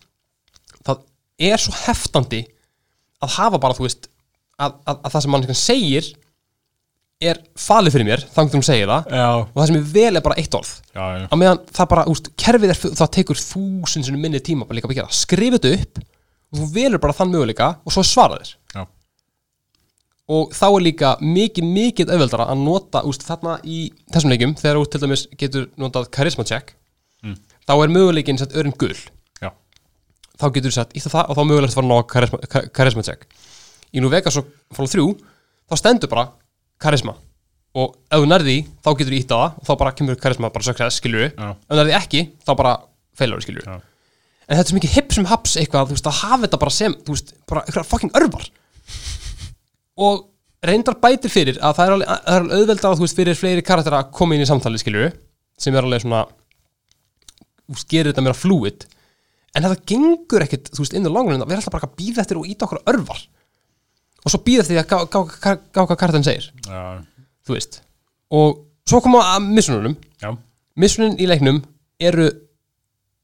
[0.87, 1.03] það
[1.51, 2.39] er svo heftandi
[3.21, 4.09] að hafa bara, þú veist,
[4.57, 6.09] að, að, að það sem mann segir
[7.21, 10.11] er falið fyrir mér, þannig að hún segir það Já, og það sem er vel
[10.17, 10.71] er bara eitt orð.
[10.89, 14.65] Já, já, á meðan það bara, úst, kerfið er, það tekur þúsund sinni minni tíma
[14.65, 18.03] bara líka að gera, skrifa þetta upp og þú velur bara þann möguleika og svo
[18.07, 18.55] svara þér.
[18.73, 18.81] Já,
[20.31, 23.79] og þá er líka mikið, mikið auðveldara að nota, úst, þarna í
[24.13, 26.75] þessum leikjum, þegar þú til dæmis getur notað charisma check
[27.21, 27.35] Mm.
[27.69, 28.95] þá er möguleikin sett örin gul.
[29.41, 29.51] Já,
[30.41, 31.41] þá getur þú sett ítta það og þá
[31.75, 33.27] fara að ná charisma, ka- charisma check.
[33.93, 35.19] Í nú Vegas og Fallout 3
[35.69, 36.31] þá stendur bara
[36.81, 37.13] charisma.
[37.77, 40.63] Og ef þú nærði þá getur þú ítta það og þá bara kemur charisma bara
[40.65, 42.73] success, já, ef þú nærði ekki, þá bara
[43.15, 43.77] failur skilur Já.
[44.49, 46.71] en þetta er svo mikið hipp sem haps eitthvað, þú veist, að hafa þetta bara
[46.71, 48.49] sem þú veist, bara eitthvað fucking örvar
[50.01, 50.27] og
[50.65, 53.37] reyndar bætir fyrir að það er alveg, það er alveg auðveldar að þú veist, fyrir
[53.39, 55.13] fleiri karakter að koma inn í samtali skilur
[55.61, 56.23] sem er alveg svona
[57.91, 58.85] gerir þetta meira fluid.
[59.55, 62.23] En þetta gengur ekkit, þú veist, inn í langunum við erum alltaf bara að býða
[62.23, 63.21] eftir og íta okkur örvar.
[64.21, 65.21] Og svo býða eftir því að gá,
[65.75, 66.81] hvað karakterin segir, já,
[67.47, 67.79] þú veist.
[68.37, 70.29] Og svo koma að missununum já,
[70.79, 71.61] missunin í leiknum
[72.01, 72.27] eru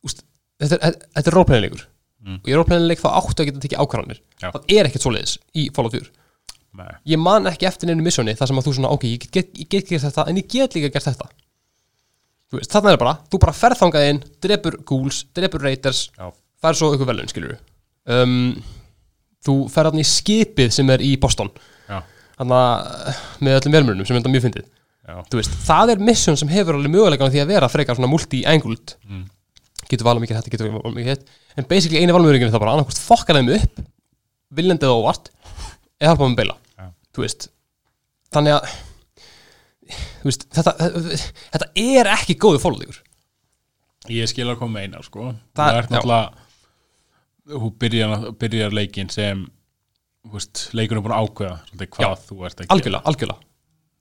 [0.05, 0.23] úst,
[0.63, 1.85] þetta er, er róplænilegur
[2.27, 2.39] Mm.
[2.41, 4.17] og í róplænileik þá áttu að geta tekið ákvarðanir.
[4.41, 4.49] Já.
[4.51, 6.09] það er ekkert svoleiðis í Fallout 4
[6.75, 9.53] nei, ég man ekki eftir neinu missjoni þar sem að þú svona, ok, ég get,
[9.69, 11.29] get gert þetta en ég get líka gert þetta.
[12.57, 16.05] Þarna er bara, þú bara ferð þangað inn drepur ghouls, drepur raiders
[16.63, 17.57] fær svo ykkur velun, skilur
[18.07, 18.53] um,
[19.45, 21.51] þú ferð þarna í skipið sem er í Boston.
[22.37, 22.61] Þarna
[23.41, 24.69] með öllum velmörnum sem er þetta mjög fyndið.
[25.33, 28.97] Veist, það er mission sem hefur alveg mögulegan því að vera frekar svona multi-angled.
[29.07, 29.25] Mm.
[29.87, 32.73] getur valið mikið þetta, getur valið mikið hitt en basically eini valmöðuringin er það bara
[32.75, 33.77] annarkvort fokka þeim upp
[34.57, 35.29] viljandi eða óvart
[36.01, 36.87] eða halpa með beila Já.
[37.17, 37.47] veist,
[38.35, 38.71] þannig að
[40.27, 40.73] veist, þetta,
[41.53, 43.01] þetta er ekki góðu fólðugur
[44.13, 45.31] ég skil að koma með eina sko.
[45.51, 45.89] Það- það er já.
[45.95, 49.45] náttúrulega hún byrjar, byrjar leikin sem
[50.75, 53.45] leikunum er búin að ákveða svolítið, hvað þú ert að algjörlega, algjörlega,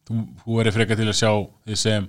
[0.06, 1.30] þú, þú er frekar til að sjá
[1.66, 2.08] því sem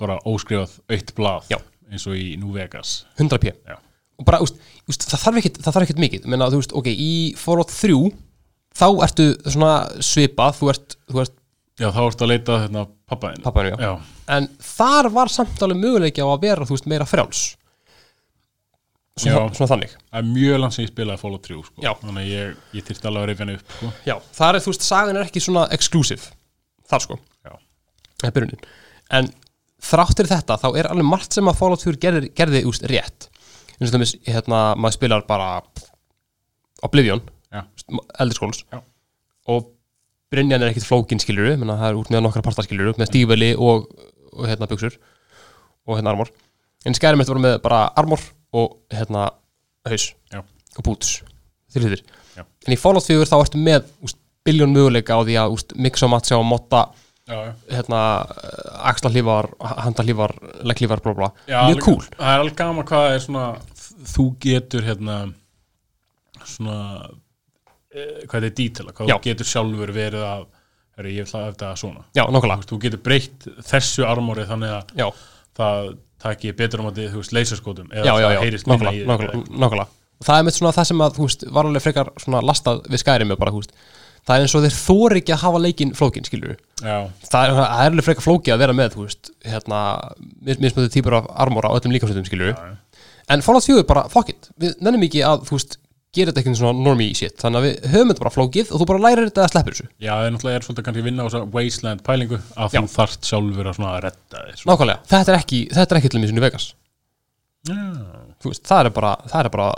[0.00, 1.58] bara óskrifað aukt blað Já.
[1.90, 3.76] eins og í New Vegas 100p Já.
[4.18, 4.58] og bara, úst,
[4.90, 5.22] úst, það
[5.62, 8.10] þarf ekkit mikið, menna, veist, ok, í Fallout 3
[8.80, 9.74] þá ertu svona
[10.04, 11.36] svipað, þú ert, þú ert
[11.80, 13.88] Já, þá ertu að leita hérna pappaðin pappaðinu, já.
[13.88, 17.44] Já, en þar var samt alveg möguleiki á að vera, þú veist, meira frjáls
[19.20, 19.54] svona, Já.
[19.56, 21.82] svona þannig það er mjög langt sem ég spilaði Fallout 3 sko.
[21.84, 21.90] Já.
[22.00, 23.90] Þannig að ég, ég þyrfti alveg að reyfja henni upp sko.
[24.06, 26.30] já, þar er, þú veist, sagan er ekki svona exclusive,
[26.90, 27.18] þar sko
[27.48, 27.52] Já.
[28.20, 28.62] það er byrjunin,
[29.20, 29.32] en
[29.90, 33.28] þráttur þetta, þá er alveg margt sem að Fallout 4 gerði, gerði úst, rétt
[33.80, 35.50] eins og þess, hérna, maður spilar bara
[36.84, 38.80] Oblivion Já.
[39.50, 39.70] og
[40.30, 43.50] Brynjan er ekkit flókin skiluru menna það er út með nokkra partar skiluru með stífveli
[43.58, 43.88] og,
[44.36, 44.94] og hérna buksur
[45.88, 46.30] og hérna armor.
[46.86, 48.22] En skærum þetta voru með bara armor
[48.54, 49.26] og hérna
[49.88, 50.42] haus Já.
[50.78, 50.86] og
[51.74, 52.02] hlutir.
[52.36, 52.44] Já.
[52.66, 56.06] en í Fallout 4 þá ertu með úst, biljón möguleika á því að úst, mixa
[56.06, 56.86] og matcha og motta
[57.30, 57.98] Já, hérna
[58.90, 60.32] axla hlífar, handa hlífar
[61.14, 62.06] blá, Já, mjög cool.
[62.16, 63.44] Það er alveg gaman hvað er svona
[64.10, 65.18] þú getur hérna
[66.42, 66.78] svona
[67.94, 70.48] eh, hvað er dítela, hvað þú getur sjálfur verið að
[70.98, 72.04] herri, ég ætla að þetta svona.
[72.16, 75.06] Já, veist, þú getur breytt þessu armóri þannig að já,
[75.60, 79.08] það taki betur um að þú veist leysaskotum eða já, það heyrist minna í þér
[79.08, 79.88] nákvæmlega,
[80.20, 82.82] og það er með svona það sem að, þú veist, var alveg frekar svona lastað
[82.92, 83.74] við skærið bara, þú veist.
[84.20, 87.60] Það er eins og þeir þóri ekki að hafa leikinn flókin, skilur Já, það er,
[87.86, 89.78] alveg frekar flóki að vera með, þú veist hérna,
[91.64, 91.72] á
[93.32, 95.78] en Fallout 4 er bara, fuck it, við nennum ekki að, þú veist,
[96.16, 98.88] gera þetta ekki svona normie shit, þannig að við höfum þetta bara flókið og þú
[98.90, 99.86] bara lærir þetta að sleppur þessu.
[100.00, 103.30] Já, það er náttúrulega er svolítið kannski vinna á þessa wasteland pælingu að þú þarft
[103.30, 104.74] sjálfur að svona að þér svona.
[104.74, 106.66] nákvæmlega, þetta er ekki, þetta er ekki til mér í Vegas.
[107.70, 107.78] Já,
[108.42, 109.70] þú veist, það er bara, það er bara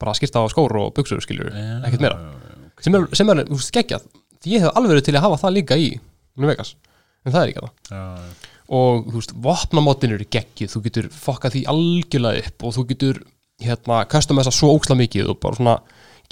[0.00, 2.18] bara að skipta á skór og buksur, skilur já, ekkert meira.
[2.20, 2.82] já, já, ok.
[2.84, 4.10] sem er, sem er þú veist, geggjað.
[4.44, 5.88] Því ég hef alveg verið til að hafa það líka í
[6.36, 6.74] New Vegas,
[7.24, 7.72] en það er ekki það.
[7.90, 8.52] Já, já.
[8.78, 10.74] og þú veist, vopnamótin eru geggjuð.
[10.74, 13.22] Þú getur fokkað því algjörlega upp og þú getur,
[13.62, 15.76] hérna, custom þessa svo óksla mikið og bara svona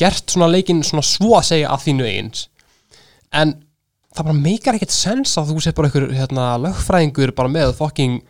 [0.01, 2.49] gert svona leikinn svona svo að segja að þínu eins
[3.35, 3.55] en
[4.15, 8.21] það bara meikar ekkert sens að þú sér bara einhver hérna, lögfræðingur bara með fucking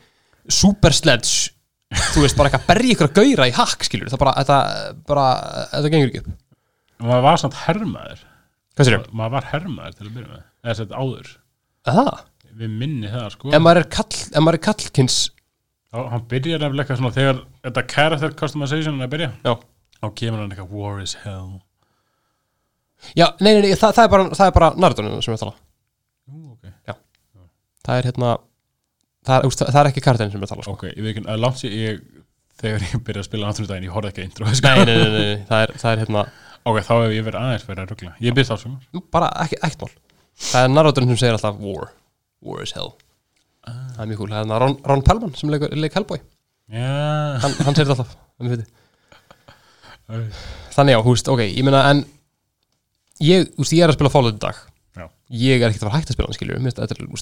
[0.49, 1.51] super sledge
[2.15, 4.59] þú veist, bara eitthvað berja ykkur að gauðra í hakk skilur, það bara, þetta,
[5.09, 5.25] bara
[5.73, 6.31] þetta gengur ekki upp.
[7.05, 8.23] Maður var samt hermaður.
[8.75, 9.05] Hvað sér ég?
[9.15, 10.41] maður var hermaður til að byrja með.
[10.65, 11.29] Eða sett áður,
[11.87, 12.11] Það?
[12.55, 13.53] við minni það sko.
[13.55, 14.19] Ef maður er kall,
[15.95, 19.31] hann byrjar nefnilega eitthvað svona þegar þetta character customization er að byrja.
[19.45, 19.55] Já,
[20.01, 21.61] þá kemur hann eitthvað war is hell.
[23.13, 25.55] Já nei, nei, nei, það, það er bara, það er bara Naruto sem við tala.
[26.31, 26.97] Ú, okay.
[27.85, 28.31] Það er hérna,
[29.29, 30.77] það er, það er ekki kartin sem við tala sko.
[30.79, 32.01] ok, ég veit ekki, að langt sér ég
[32.63, 34.73] þegar ég byrjaði að spila náttúrulega daginn, ég horfði ekki intro sko.
[34.73, 36.25] nei, nei, nei, það er, það er hérna
[36.65, 39.31] ok, þá hef ég verið aðeins verið að ruggla ég byrði þá sem Jú, bara
[39.45, 39.93] ekkert mál.
[40.45, 41.91] Það er Naruto sem segir alltaf war
[42.45, 42.95] war is hell
[43.65, 46.21] það er mjög cool, það er Ron, Pellman sem leik Hellboy,
[46.69, 46.91] já,
[47.45, 48.51] hann, hann segir þetta alltaf um
[50.75, 52.05] þannig já, húst, ok, ég meina en
[53.23, 54.59] ég, húst, ég er að spila Fallout í dag.
[54.95, 55.09] Já.
[55.27, 56.75] ég er ekkert að fara hægt að spila hann skilur mér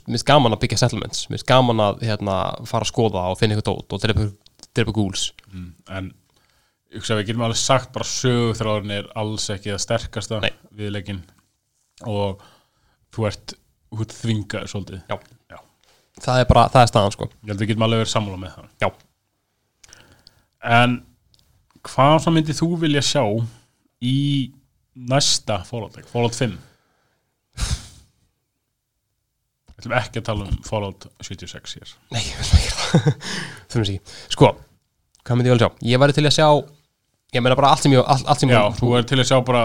[0.05, 1.22] finnst gaman að byggja settlements.
[1.28, 2.38] Mér finnst gaman að hérna,
[2.68, 5.28] fara að skoða og finna eitthvað dót og drepa, ghouls.
[5.53, 6.11] Mm, en
[6.93, 10.51] ég að getum alveg sagt bara sögutráðurinn er alls ekki það sterkasta Nei.
[10.76, 11.22] við leikinn
[12.11, 12.43] og
[13.14, 13.55] þú ert
[13.93, 15.01] þú ert þvingaður svolítið.
[15.09, 15.16] Já.
[16.21, 18.41] Það er bara, það er staðan sko ég held að við getum alveg verið sammála
[18.43, 18.89] með það Já.
[20.81, 20.99] en
[21.89, 23.23] hvað svo myndið þú vilja sjá
[24.05, 24.17] í
[25.09, 26.59] næsta Fallout leik, Fallout 5
[29.73, 33.09] Við ætlum ekki að tala um Fallout 76 hér Nei, við þurfum ekki það
[33.73, 34.51] Þurfum sér Sko,
[35.25, 35.71] hvað myndi ég vel sjá?
[35.93, 36.49] Ég væri til að sjá
[37.33, 39.29] Ég meina bara allt sem ég allt, allt sem Já, ég, þú er til að
[39.33, 39.63] sjá bara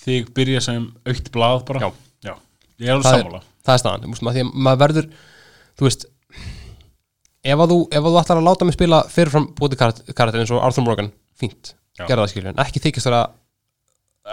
[0.00, 1.90] þig byrja sem aukt blað bara Já.
[2.30, 2.34] Já.
[2.80, 4.80] Ég er alveg Það er- sammála Það er staðan, þú veist, maður, því að maður
[4.86, 5.08] verður
[5.80, 6.06] Þú veist
[7.40, 10.50] Ef að þú, ef að þú ætlar að láta mig spila fyrirfram búið karakter eins
[10.52, 11.06] og Arthur Morgan
[11.40, 12.04] Fínt, Já.
[12.04, 13.30] gerða það skilur En ekki þykist þar að,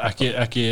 [0.09, 0.65] ekki, ekki,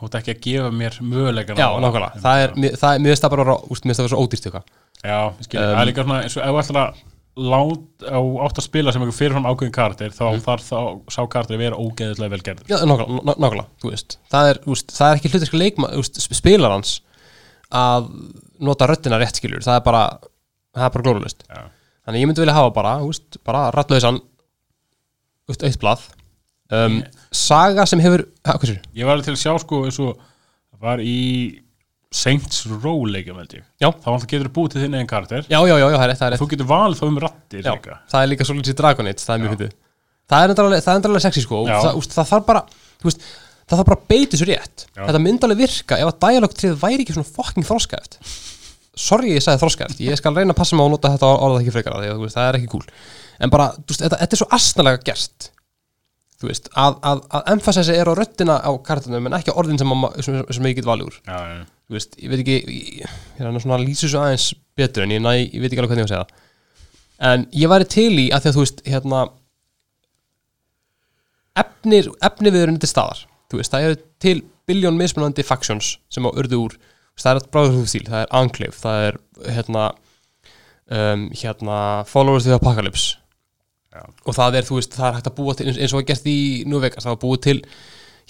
[0.00, 2.22] þú ert ekki að gefa mér mögulegan já, nákvæmlega.
[2.24, 4.66] Það er, mér- það er, mér það bara, úst, mér það vera svo ódýrt eitthvað.
[5.00, 6.98] Já, ég skil, Um, það er líka svona eins og ef þú ætlar að
[7.40, 10.42] lát á átt að spila sem einhver fyrirfram ákveðin karakter þá Mhm.
[10.44, 10.78] þarf þá
[11.14, 12.66] sá karakter að vera ógeðislega vel gerður.
[12.66, 14.18] Já, nákvæmlega, ná- nákvæmlega, þú veist.
[14.34, 17.00] Það er, úst, það er ekki hluturska leikma, úst, spilarans
[17.70, 18.08] að
[18.60, 20.02] nota röddina rétt skilur Það er bara,
[20.76, 21.62] það er bara glórulust Já.
[22.06, 24.18] Þannig ég myndi vilja hafa bara, úst, bara rattlausan
[25.66, 26.02] eitt blað.
[26.70, 27.00] Um,
[27.34, 28.54] Saga sem hefur, ha?
[28.94, 30.20] Ég var til að sjá sko eins og
[30.80, 31.60] var í
[32.10, 33.62] Saints Row held ég.
[33.78, 33.90] Já.
[33.90, 35.44] þá getur búið til þinn einn karakter.
[35.46, 38.30] Já, já, já, já, það er rétt, þú getur valið þá um rattir það er
[38.32, 39.54] líka svolítið Dragon Age, það er mjög Já.
[39.56, 39.76] fyndið.
[40.30, 40.54] Það er
[40.96, 42.64] endalega sexy sko það, úst, það þarf bara,
[43.02, 43.28] þú veist
[43.70, 44.84] Það þarf bara að beita svo rétt.
[44.96, 45.02] Já.
[45.06, 48.16] Þetta myndi alveg virka ef að dialogtrið væri ekki svona fucking þroskaeft
[49.00, 51.60] Sorry ég sagði þroskaeft Ég skal reyna að passa mig á að nota þetta orðað
[51.62, 52.82] ekki frekara því að veist, það er ekki cool.
[53.40, 55.46] En bara, veist, þetta, þetta er svo astnalega gert.
[56.40, 59.78] Þú veist, að, að, að emphasize er á röddina á kartunum en ekki á orðin
[59.80, 61.16] sem, að- sem, sem ég get valið úr.
[61.30, 61.56] Já, já,
[61.86, 64.46] þú veist, ég veit ekki ég, ég er svona að lýsa svo aðeins
[64.80, 66.46] betur en ég, næ, ég veit ekki alveg hvernig ég á að segja það.
[67.30, 69.22] En ég væri til í að því að þú veist hérna
[71.60, 74.36] efnir, efni við erum til staðar þú veist, það eru til
[74.70, 76.76] biljón mismunandi factions sem á urðu úr.
[77.20, 79.18] Það er bráður stíl, það er Enclave það er
[79.56, 79.86] hérna
[80.88, 83.16] um, hérna Followers of the Apocalypse.
[83.90, 84.04] Já.
[84.06, 86.26] og það er, þú veist, það er hægt að búa til eins, og að gert
[86.30, 86.40] í
[86.70, 87.54] New Vegas, það var búið til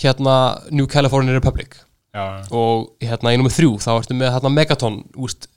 [0.01, 0.37] hérna
[0.73, 1.77] New California Republic.
[2.17, 2.23] Já,
[2.57, 5.51] og hérna í nummer þrjú þá ertu með hérna Megaton úst,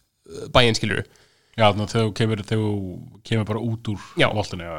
[0.53, 1.05] bæinn skilur
[1.54, 4.70] já þannig að þegar þú kemur, þú bara út úr voltinu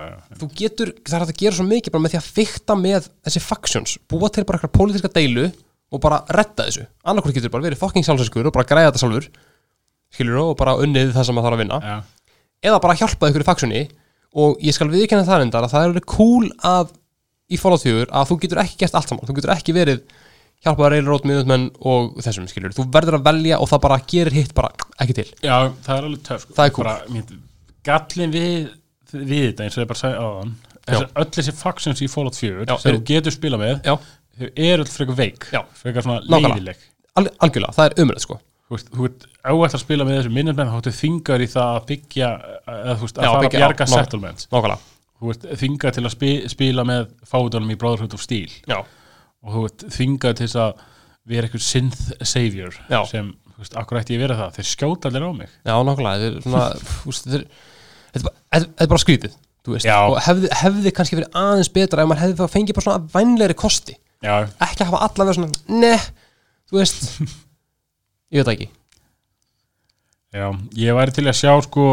[0.40, 3.08] þú getur, það er hægt að gera svo mikið bara með því að fykta með
[3.26, 3.96] þessi factions.
[4.10, 5.46] Búa til bara eitthvað pólitíska deilu
[5.94, 9.28] og bara retta þessu, annarkvort getur bara verið fucking sjálfsöskur og bara græða þetta sjálfur.
[10.14, 11.78] Skilur og bara unnið það sem maður þarf að vinna.
[11.84, 11.96] Já.
[12.64, 13.86] eða bara hjálpa ykkur í factioni.
[14.34, 16.94] Og ég skal viðkenna það reyndar að það er alveg cool að
[17.52, 20.00] í Fallout 4 að þú getur ekki gert allt saman, þú getur ekki verið
[20.64, 24.54] hjálpað Railroad miðutmenn og þessum skilur þú verður að velja og það bara gerir hitt
[24.54, 24.70] bara
[25.02, 25.26] ekki til.
[25.44, 26.54] Já, það er alveg töf sko.
[26.56, 26.84] Það er cool.
[26.84, 27.34] Bara, mér,
[27.84, 28.70] gallin við,
[29.12, 32.64] við þetta eins og ég bara sagði áðan þessi, öll þessi factions í Fallout 4
[32.68, 33.94] Já, sem eru- þú getur spila með já,
[34.38, 35.60] þau eru alltaf frekar veik Já.
[35.82, 36.54] frekar svona Nákvæmlega.
[36.54, 36.82] leiðileg
[37.14, 38.40] al algjörlega, það er umræð sko.
[38.64, 41.74] Þú veist, þú ert áætt að spila með þessu minnummenn þá ertu þingar í það
[41.76, 42.28] að byggja
[42.74, 44.46] eða þú veist, að Já, fara byggja- að bjarga já, ná- settlements.
[44.50, 44.78] Nákvæmlega,
[45.20, 48.48] þú ert þingar til að spi, spila með fáðunum í Brotherhood of Steel.
[48.66, 48.80] Já,
[49.44, 50.82] og þú ert þingar til þess að
[51.30, 53.00] vera eitthvað synth savior Já.
[53.08, 55.74] sem, þú veist, akkur ætti ég að vera það þeir skjóta allir á mig já,
[55.88, 56.66] nákvæmlega þetta er svona,
[57.04, 57.46] þú veist, þetta er
[58.14, 59.96] þetta er bara- þetta er bara skrítið, þú veist Já.
[60.08, 63.96] og hefði, hefði kannski verið aðeins betra ef maður hefði fengið bara svona vænlegri kosti
[64.24, 64.34] já,
[64.64, 65.94] ekki að hafa alla verið svona, ne
[66.70, 67.00] þú veist
[68.34, 68.68] ég veit það ekki,
[70.34, 70.46] já,
[70.84, 71.84] ég væri til að sjá sko,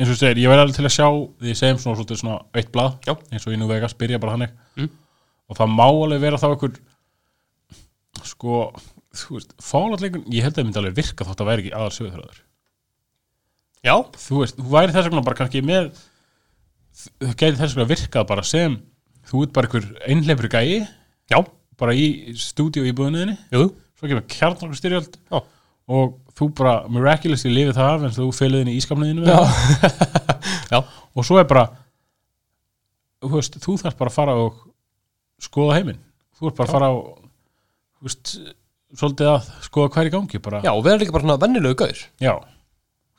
[0.00, 2.20] eins og þú segir, ég væri alveg til að sjá því ég segjum svona, svona,
[2.22, 3.14] svona eitt blað Já.
[3.30, 4.88] eins og í nú Vegas, byrja bara þannig Mm.
[5.50, 6.78] Og það má alveg vera þá einhver
[8.30, 8.60] sko,
[9.16, 11.96] þú veist, fálatleikun ég held að það myndi alveg virka þótt að væri ekki aðal
[11.96, 12.40] sögurþráður
[13.80, 15.86] Já, þú veist, þú væri þess vegna bara kannski með
[17.00, 18.74] þú gæti þess vegna virkað bara sem
[19.30, 20.82] þú ert bara einhver einhleifur gæi.
[21.30, 21.38] Já,
[21.80, 25.16] bara í stúdíu í búðinniðinni jú, svo kemur kjarnarkur styrjöld.
[25.30, 25.40] Já.
[25.90, 28.80] og þú bara miraculously lifið það af en þú fylgði inn í
[30.72, 30.80] Já.
[31.16, 31.64] og svo er bara
[33.24, 34.60] þú veist, þú þarf bara að fara og
[35.44, 36.00] skoða heiminn.
[36.38, 38.32] Þú ert bara að fara þú veist,
[39.00, 42.00] svolítið að skoða hver í gangi bara, Já, og vera líka bara svona vennilegu gaur
[42.24, 42.32] já.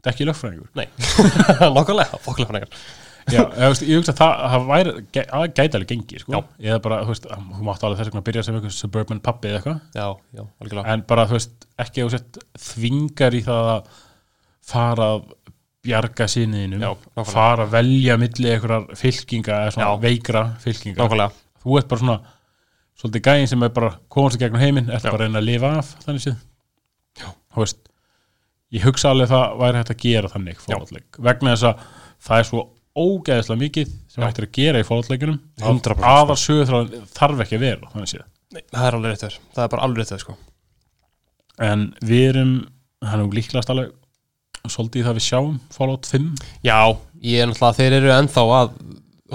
[0.02, 0.70] Þetta er ekki lögfræðingur.
[0.76, 0.88] Nei,
[1.78, 2.84] nokkulega, fokklega frækar
[3.30, 6.32] Já, ég, veist, ég hugsa að það, það væri, gæ- það gæti alveg gengi sko.
[6.34, 6.40] Já.
[6.72, 9.60] eða bara, þú veist, þú mátt alveg þess að byrja sem einhver suburban pappi eða
[9.60, 9.78] eitthvað.
[9.94, 10.08] Já,
[10.40, 10.96] já, algjörlega.
[10.96, 13.92] En bara, þú veist, ekki að þú sett þvingar í það að
[14.72, 15.22] fara að
[15.86, 17.24] bjarga nákvæmlega.
[17.30, 20.02] fara að velja milli einhverjar fylkinga eða svona Já.
[20.04, 20.98] veikra fylkinga.
[21.00, 22.18] Nákvæmlega, þú ert bara svona
[23.02, 25.10] svolítið gæðin sem er bara komast í gegnum heiminn, ert Já.
[25.12, 26.36] bara að reyna að lifa af þannig séð.
[27.22, 27.28] Já.
[27.56, 27.80] þú veist,
[28.72, 31.88] ég hugsa alveg að það væri hægt að gera þannig fólatleik vegna þess að
[32.28, 32.62] það er svo
[33.02, 36.06] ógeðislega mikið sem hægt er að gera í fólatleikunum 100%.
[36.12, 38.28] aðal sögur þarf ekki að vera þannig séð.
[38.52, 40.38] Það er alveg rétt þér Það er bara alveg rétt þér, sko.
[41.62, 42.54] En við erum
[43.02, 43.94] það er nú líklegast alveg
[44.70, 46.28] svolítið það við sjáum Fallout 5
[46.68, 46.78] Já,
[47.24, 48.74] ég er náttúrulega, þeir eru ennþá að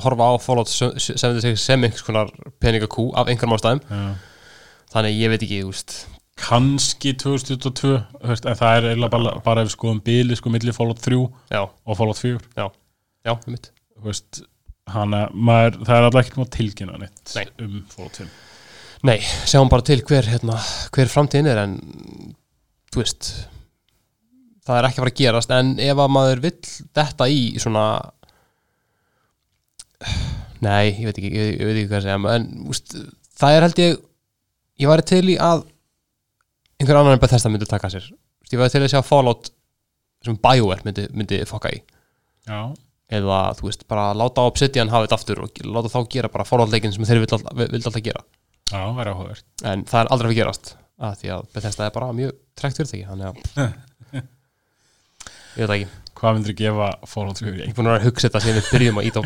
[0.04, 2.32] horfa á Fallout 76 sem einhvers konar
[2.62, 3.82] peningakú af einhverjum ástæðum.
[3.88, 4.36] Já.
[4.92, 5.96] Þannig ég veit ekki, þú veist.
[6.36, 10.52] Kannski 2022 þú veist, en það er eiginlega bara, bara ef við skoðum bíli sko
[10.52, 11.16] milli Fallout 3
[11.54, 12.66] Já, og Fallout 4 já,
[13.32, 13.70] um mitt
[14.04, 14.42] veist,
[14.92, 17.46] hana, maður, það er alltaf ekkert maður tilkynna neitt Nei.
[17.64, 19.16] um Fallout 5 Nei,
[19.48, 20.58] sjáum bara til hver, hérna,
[20.92, 21.78] hver framtíðin er en
[22.92, 23.32] þú veist
[24.66, 26.56] það er ekki að fara að gerast en ef að maður vill
[27.00, 27.86] detta í svona
[30.66, 32.96] nei, ég veit ekki ég, ég veit ekki hvað að segja en úst,
[33.40, 33.98] það er held ég
[34.82, 35.64] ég væri til í að
[36.80, 38.08] einhver annar en Bethesda myndi taka sér.
[38.44, 39.50] Úst, ég væri til að sjá Fallout
[40.26, 41.80] sem BioWare myndi, myndi fokka í.
[42.46, 42.60] Já,
[43.16, 46.72] eða þú veist, bara láta Obsidian hafa þetta aftur og láta þá gera bara Fallout
[46.72, 48.24] leikin sem þeir vilja alltaf, vilja alltaf gera.
[48.72, 49.46] Já, væri áhugavert.
[49.64, 50.72] En það er aldrei að fyrir gerast
[51.06, 53.66] að því að Bethesda er bara mjög trekt fyrirtæki þannig að
[55.56, 58.42] ég veit ekki, hvað myndir gefa Fallout 4 ég er búin að að hugsa þetta
[58.44, 59.24] sem við byrjum að íta á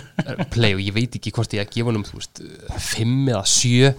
[0.55, 2.45] play og ég veit ekki hvort ég að gefa veist,
[2.91, 3.91] 5 eða 7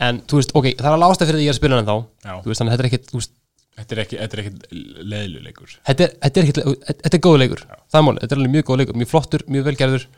[0.00, 1.90] en þú veist, ok, það er alveg ástæð fyrir því ég er að spila hann
[1.90, 1.96] þá
[2.30, 3.36] þú veist, þannig að þetta er ekkit,
[3.80, 4.82] þetta er ekki, þetta er ekki
[5.12, 8.68] leðluleikur þetta er, er ekkit er góð leikur, það er mál, þetta er alveg mjög
[8.70, 10.08] góð leikur mjög flottur, mjög velgerður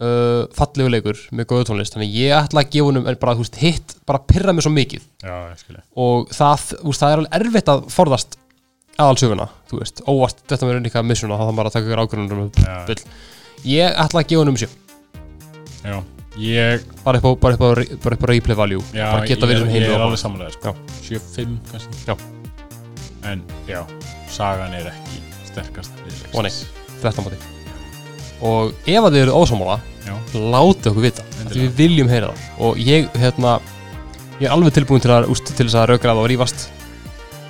[0.00, 1.96] uh, fallegu leikur, með góðu tónlist.
[1.96, 4.66] Þannig að ég ætla að gefa honum en bara, þú veist, hitt bara pyrra mig
[4.66, 5.06] svo mikið.
[5.24, 5.36] Já,
[6.04, 7.16] og það, þú veist, það
[9.00, 11.70] alveg erfitt að forðast aðalsöguna, þú veist, óvart þetta verður líka missuna, þá þarf bara
[11.70, 13.02] að taka ykkur ákvörðunum um já, Bull.
[13.70, 14.68] ég ætla að gefa honum sjö
[15.84, 15.96] já,
[16.40, 17.68] ég bara upp á, bara upp á,
[18.04, 20.20] bara upp á replay value já, bara ég, geta verið sem ég heim er alveg
[20.22, 20.74] samanlega sko.
[21.08, 22.14] 7-5 kannski Já.
[23.30, 23.80] en já,
[24.32, 26.36] sagan er ekki sterkast liðleiksins.
[26.36, 26.52] Ó, nei.
[27.02, 27.40] 13 báti
[28.40, 31.64] og ef að þið eru ósámála já, látið okkur vita, af því Endilega.
[31.66, 33.56] við viljum heyra það og ég, hérna
[34.40, 36.68] ég er alveg tilbúin til að, úst, til þess að raugraða og rífast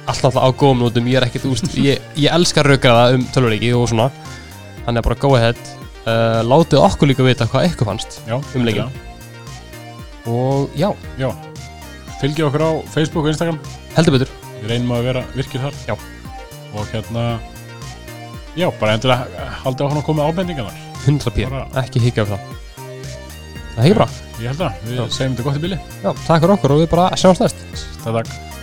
[0.09, 3.89] alltaf á góðum nótum, ég er ekkit, úst, ég, ég elskar raugraða um tölvuleiki og
[3.91, 4.09] svona.
[4.87, 5.61] Þannig að bara go ahead.
[6.01, 8.89] Uh, látið okkur líka vita hvað ykkur fannst já, Um leikinn.
[8.89, 8.91] endilega.
[10.27, 10.89] og já,
[11.21, 11.29] já,
[12.21, 13.59] fylgið okkur á Facebook og Instagram.
[13.97, 14.33] Heldur betur.
[14.63, 15.77] Við reynum að vera virkir þar.
[15.89, 15.95] Já.
[16.71, 17.39] og hérna
[18.57, 20.77] já, bara endilega haldið áfram að koma með ábendingarnar.
[21.07, 22.41] 100 p, Bara- ekki higgja af það.
[23.75, 25.05] Það hegir bara, ég held að, við Já.
[25.17, 25.79] segjum þetta gott í bili.
[26.03, 27.57] Já, takk fyrir okkur og við bara sjáumst næst.
[28.05, 28.60] Takk, takk